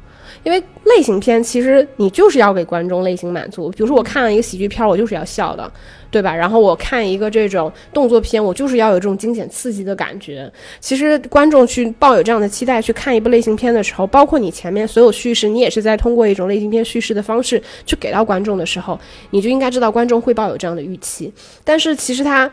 [0.45, 5.71] 因为类型片其实你就是要给观众类型满足，比如说我看了一个喜剧片，我就是要笑的，
[6.11, 6.35] 对吧？
[6.35, 10.51] 然后我看一个这种动作片，我就是要有这种惊险刺激的感觉。
[10.81, 21.33] 其实观众去抱有这样的期待去看一部类型片的时候，包括你前面所有叙事，你也是在通过一种类型片叙事的方式去给到观众的时候，你就应该知道观众会抱有这样的预期。
[21.65, 22.51] 但是其实它。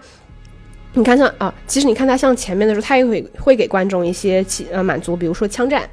[0.93, 5.89] 你看像啊，其实你看他像前面的时候，他也会会给观众一些起呃满足，比如说枪战，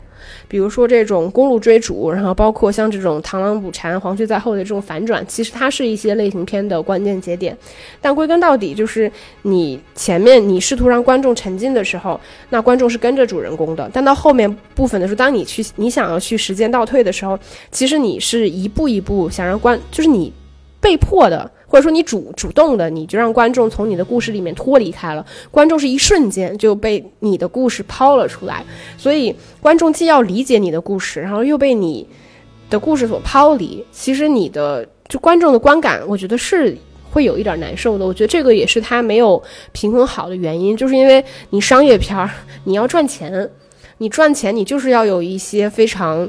[0.49, 7.57] 比如说这种公路追逐，然后包括像这种螳螂捕蝉，黄雀在后的这种反转，其实它是一些类型片的关键节点。
[8.01, 9.11] 但归根到底，就是
[9.43, 12.21] 你前面你试图让观众沉浸的时候，
[12.51, 17.39] 那观众是跟着主人公的；但到后面部分的时候，当你去你想要去时间倒退的时候，
[17.71, 20.33] 其实你是一步一步想让观，就是你
[20.81, 21.51] 被迫的。
[21.71, 25.23] 或者说你主主动的，你就让观众从你的故事里面脱离开了。
[25.51, 28.65] 观众是一瞬间就被你的故事抛了出来，
[28.97, 32.09] 所以观众既要理解你的故事，然后又被你
[32.71, 33.85] 的故事所抛离。
[33.93, 36.75] 其实你的就观众的观感，我觉得是
[37.11, 38.07] 会有一点难受的。
[38.07, 42.31] 我觉得这个也是他没有平衡好的原因，就是因为你商业片儿，
[42.65, 43.51] 你要赚钱，
[43.99, 46.27] 你赚钱你就是要有一些非常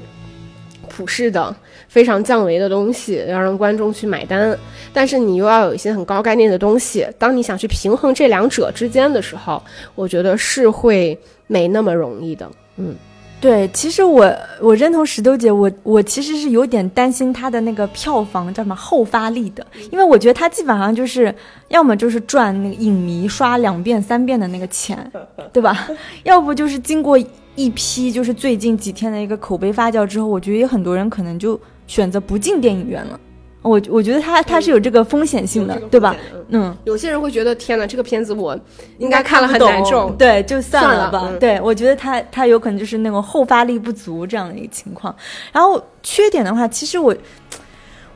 [0.89, 1.55] 普世的。
[1.89, 4.57] 非常降维的东西，要让观众去买单，
[4.93, 7.05] 但是你又要有一些很高概念的东西。
[7.17, 9.61] 当你想去平衡这两者之间的时候，
[9.95, 12.47] 我觉得是会没那么容易的。
[12.77, 12.95] 嗯，
[13.41, 14.31] 对，其实我
[14.61, 21.33] 我认同石头姐，我我其实是有点担心她的那个票房叫什么后发力的，因为我觉得她基本上就是
[21.69, 25.11] 要么就是赚那个影迷刷两遍三遍的那个钱，
[25.51, 25.89] 对吧？
[26.23, 27.17] 要不就是经过
[27.55, 31.59] 一批就是最近几天的一个口碑发酵之后，我觉得有很多人可能就。
[31.89, 33.19] 选择不进电影院了，
[33.63, 36.15] 我我觉得他他是有这个风险性的，对吧？
[36.49, 38.57] 嗯，有些人会觉得天哪，这个片子我
[38.99, 41.33] 应该看了很难受，对，就算了吧。
[41.39, 45.13] 对，我觉得他他有可能就是那种后发力不足这样的一个情况。
[45.51, 47.15] 然后缺点的话，其实我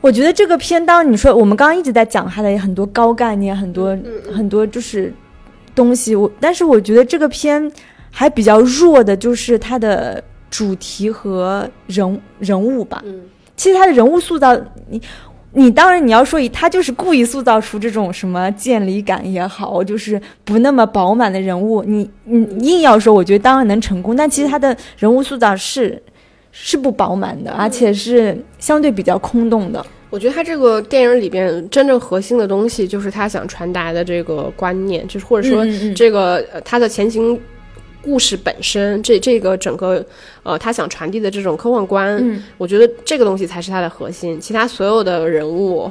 [0.02, 3.98] 我觉得这个片，当你说我们刚刚一直在讲它的很多高概念，很多
[4.32, 5.12] 很多就是
[5.74, 7.72] 东西，我但是我觉得这个片
[8.12, 13.02] 还比较弱的就是它的主题和人人物吧。
[13.06, 13.22] 嗯。
[13.56, 14.56] 其实他的人物塑造，
[14.90, 15.02] 你
[15.54, 24.16] 你当然你要说以他就是故意塑造出这种什么渐离感也好，就是不那么饱满的人物，你你硬要说，我觉得当然能成功。
[24.16, 26.02] 但其实他的人物塑造是
[26.52, 29.86] 是不饱满的，而且是相对比较空洞的。
[30.10, 37.40] 我觉得他这个电影里边真正核心的东西，就是他想传达的这个观念，就是或者说这个他的前行。
[38.04, 40.06] 故事本身，这这个整个，
[40.44, 44.40] 呃，他想传递的这种科幻观，我觉得这个东西才是它的核心。
[44.40, 45.90] 其他所有的人物，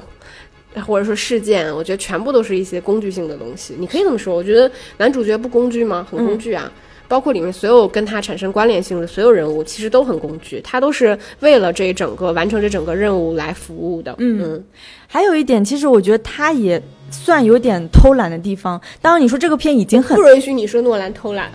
[0.87, 3.75] 或者说事件，我觉得全部都是一些工具性的东西。
[3.79, 6.07] 你可以这么说，我觉得男主角不工具吗？
[6.11, 6.71] 很工具啊。
[7.09, 14.15] 包括里面所有跟他产生关联性的所有人物，其实都很工具，他都是为了这整个完成这整个任务来服务的。
[14.17, 14.65] 嗯，
[15.07, 16.83] 还有一点，其实我觉得他也
[17.13, 18.81] 算有点偷懒的地方。
[19.01, 21.53] 当然，你说这个片已经很不允许你说诺兰偷懒，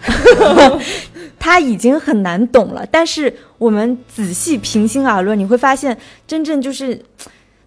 [1.38, 2.88] 他已经很难懂了。
[2.89, 7.01] 但是我们仔细平心而论，你会发现，真正就是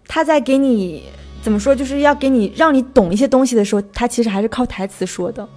[0.07, 1.03] 他在给你
[1.43, 5.47] 怎么说，就是要给你让你懂一些东西的时候，他其实还是靠台词说的。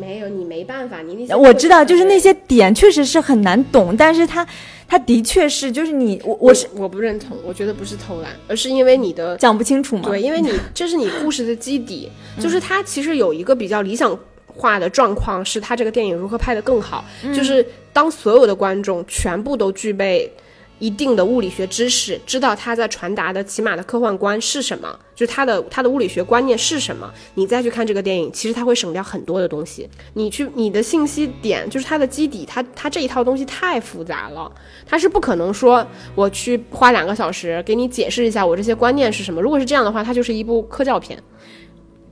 [0.00, 4.46] 没有，你没办法，你那些我知道，就是那些点确实是很难懂，但是他，
[4.88, 10.08] 他的确是，就是你，我我是我不认同，我觉得不是偷懒，而是因为你的讲不清楚嘛。
[10.08, 12.10] 对，因为你 这是你故事的基底，
[12.40, 20.32] 就是他其实有一个比较理想化的状况，是他这个电影如何拍得更好，就是当所有的观众全部都具备。
[20.78, 29.88] 一定的物理学知识，知道他在传达的起码的科幻观是什么，就是他的他的物理学观念是什么，你再去看这个电影，其实他会省掉很多的东西。
[30.14, 34.50] 你去你的信息点就是它的基底，它它这一套东西太复杂了，
[34.86, 39.42] 它是不可能说我去花两个小时给你解释一下我这些观念是什么。
[39.42, 41.20] 如果是这样的话，它就是一部科教片。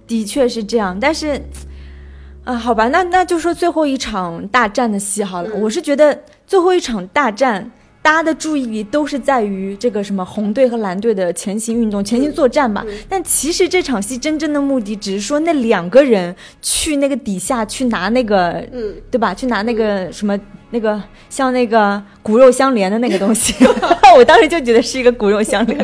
[0.08, 1.40] 的确是这样，但是
[2.44, 5.54] 啊，好吧，那那就说最后一场大战的戏好了。
[5.54, 7.70] 我是觉得最后一场大战。
[8.06, 12.86] 大家的注意力都是在于这个什么红队和蓝队的前行运动、前行作战吧？
[13.08, 16.32] 但其实这场戏真正的目的，只是说那两个人
[16.62, 19.34] 去那个底下去拿那个，嗯，对吧？
[19.34, 20.38] 去拿那个什么
[20.70, 23.52] 那个像那个骨肉相连的那个东西。
[24.16, 25.76] 我当时就觉得是一个骨肉相连。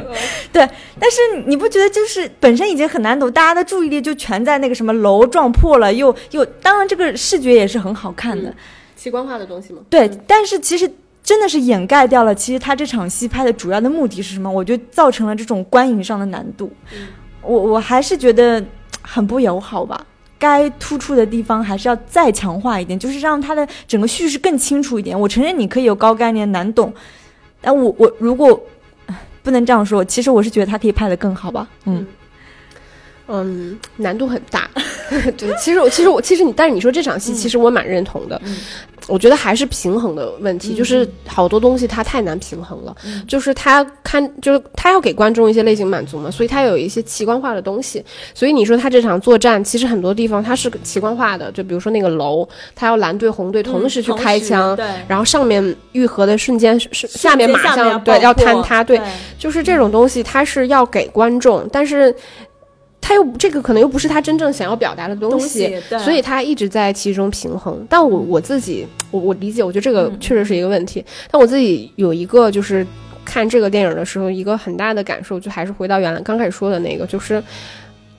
[0.52, 0.64] 对，
[1.00, 8.54] 但是你不觉得就是本身已经很难懂，大家的注意力就全在那个什么楼撞破了，又又，当然这个视觉也是很好看的，
[8.94, 9.80] 奇观化的东西吗？
[9.90, 10.88] 对，但是其实
[11.32, 14.52] 真的是掩盖掉了，其实他这场戏拍的主要的目的是什么？
[14.52, 16.70] 我觉得造成了这种观影上的难度。
[17.40, 18.62] 我我还是觉得
[19.00, 20.04] 很不友好吧。
[20.38, 25.18] 该突出的地方还是要再强化一点，就是让他的整个叙事更清楚一点。
[25.18, 26.92] 我承认你可以有高概念难懂，
[27.62, 28.62] 但我我如果
[29.42, 31.66] 不能这样说，其实我是觉得他可以拍的更好吧。
[31.86, 32.06] 嗯，
[33.96, 34.68] 难度很大。
[35.36, 38.40] 对，其实我其实我其实你，但是你说这场戏，其实我蛮认同的。
[39.08, 42.96] 我觉得还是平衡的问题，就是好多东西它太难平衡了。
[43.26, 48.02] 就是他看，就是他要给观众一些类型满足嘛，所以他有一些奇观化的东西。
[48.32, 59.00] 所以你说他这场作战，其实很多地方它是奇观化的，就比如说那个楼，他要蓝队红队同时去开枪，然后上面愈合的瞬间是下面马上对要坍塌，对，
[59.36, 62.14] 就是这种东西它是要给观众，但是。
[63.02, 67.84] 他又这个可能又不是他真正想要表达的东西，所以他一直在其中平衡。
[67.90, 71.04] 但我我自己，我我理解，我觉得这个确实是一个问题。
[71.30, 72.86] 但我自己有一个就是
[73.24, 77.42] 看这个电影的时候，一个很大的感受，就还是回到原来刚开始说的那个，就是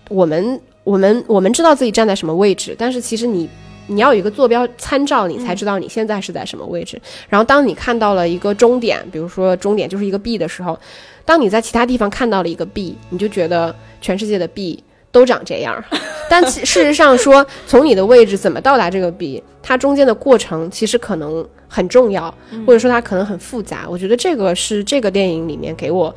[0.10, 3.50] 我们我们我们知道自己站在什么位置，但是其实你
[3.88, 7.02] 你要有一个坐标参照，你才知道你现在是在什么位置。
[7.30, 10.78] 然后当你看到了一个终点，比如说终点就是一个 B 的时候。
[11.26, 15.82] 当你在其他地方看到了一个 B，你就觉得全世界的 B 都长这样。
[16.30, 22.34] 但事实上说，从你的位置怎么到达这个 B，它中间的过程其实可能很重要，
[22.68, 23.86] 或者说它可能很复杂。
[23.90, 26.14] 我觉得这个是这个电影里面给我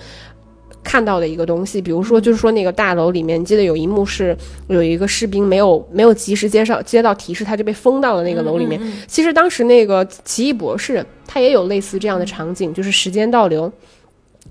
[0.86, 1.82] 看到的一个东西。
[1.82, 4.36] 比如说，就是说那个大楼里面，你记得有一幕是
[4.68, 8.80] 有一个士兵没有没有及时接上接到提示，他就被封到了那个楼里面。
[9.08, 13.70] 其实当时那个奇异博士他也有类似这样的场景，就是时间倒流。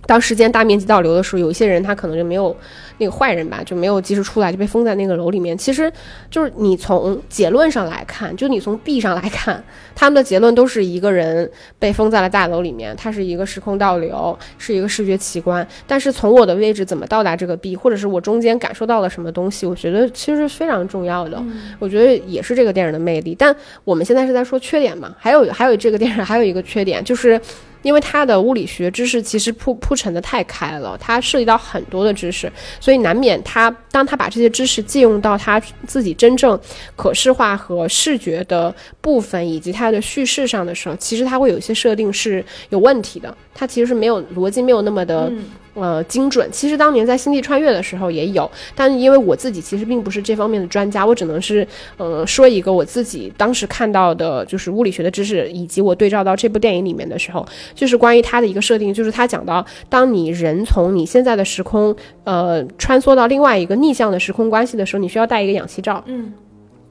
[0.06, 2.56] 当时间大面积倒流的时候，有一些人他可能就没有
[3.00, 5.58] 那个坏人吧，就没有及时出来，就被封在那个楼里面。
[5.58, 5.92] 其实，
[6.30, 9.64] 就是你从结论上来看，就你从 B 上来看，
[9.96, 11.50] 他们的结论都是一个人
[11.80, 15.68] 被封在了大楼里面，它是一个时空倒流，是一个视觉奇观。
[15.88, 21.44] 但是从我的位置怎么到达这个 B，或者是我中间感受到了什么东西，我觉得其实是非常重要的。
[21.80, 23.36] 我觉得也是这个电影的魅力。
[23.38, 25.14] 但我们现在是在说缺点嘛？
[25.18, 27.40] 还有还有这个电影还有一个缺点就是。
[27.86, 36.60] 因为他的物理学知识其实铺铺陈的太开了，它涉及到很多的知识，所以难免他当他把这些知识借用到他自己真正
[36.96, 45.32] 可视化和视觉的部分以及它的叙事上的时候，其实他会有一些设定是有问题的，它其实是没有逻辑，没有那么的。
[45.76, 46.50] 呃，精准。
[46.52, 51.68] 其实当年在《星际穿越》的时候也有，但因为我自己其实并不是这方面的专家，我只能是，
[51.98, 57.46] 呃，说一个我自己当时看到的，就是物理学的知识，以及我对照到这部电影里面的时候，
[57.76, 66.04] 就是关于它的一个设定，就是他讲到，当你人从你现在的时空，呃，穿梭到另外一个逆向的时空关系的时候，你需要带一个氧气罩。
[66.08, 66.34] 嗯。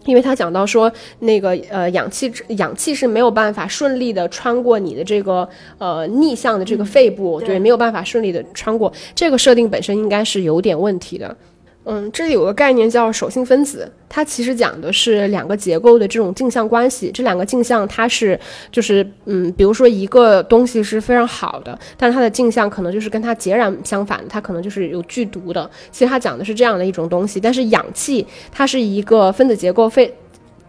[0.04, 5.48] 因为他讲到说，那个呃，氧气氧气是没有办法顺利的穿过你的这个
[5.78, 8.92] 呃逆向的这个肺部，对，没有办法顺利的穿过。
[9.14, 11.36] 这个设定本身应该是有点问题的。
[11.84, 17.10] 嗯，这里有个概念叫手性分子，它其实讲的是两个结构的这种镜像关系。
[17.12, 18.38] 这两个镜像，它是
[18.72, 25.70] 就是嗯，比如说一个东西是非常好的，但是它的镜像可能就是跟它截然相反，它可能就是有剧毒的。
[25.90, 30.14] 其实它讲的是这样的一种东西，但是氧气它是一个分子结构非。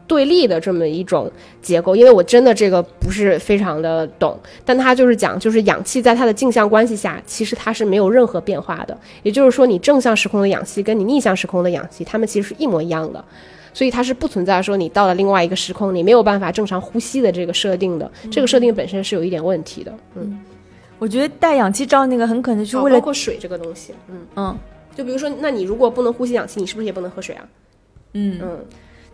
[0.07, 1.31] 对立的这么一种
[1.61, 8.97] 结构，因为我真的这个不是非常的懂，但它就是讲，就是氧气在它的镜像关系下，其实它是没有任何变化的。
[9.23, 13.23] 也就是说，你正向时空的氧气跟你逆向时空的氧气，它们其实是一模一样的，
[13.73, 18.09] 所以它是不存在说你到了另外一个时空，你没有办法正常呼吸的这个设定的。
[18.29, 19.91] 这个设定本身是有一点问题的。
[20.15, 20.39] 嗯，
[20.99, 23.93] 我觉得带氧气罩那个很可能是为了包括水这个东西。
[24.07, 24.57] 嗯嗯，
[24.95, 27.47] 就比如说，那你如果不能呼吸氧气，你是不是也不能喝水啊？
[28.13, 28.65] 嗯嗯。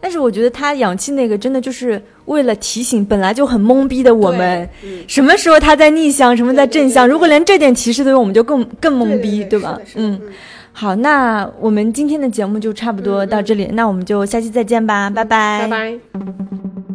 [0.01, 4.67] 但是我觉得他氧气那个真的就是为了提醒本来就很懵逼的我们，
[5.07, 7.07] 什么时候他在逆向，什么在正向。
[7.07, 9.79] 如果连这点提示都有，我们就更更懵逼，对吧？
[9.95, 10.19] 嗯，
[10.73, 16.90] 好，那我们今天的节目就差不多到这里，那我们就下期再见吧，拜拜，拜拜。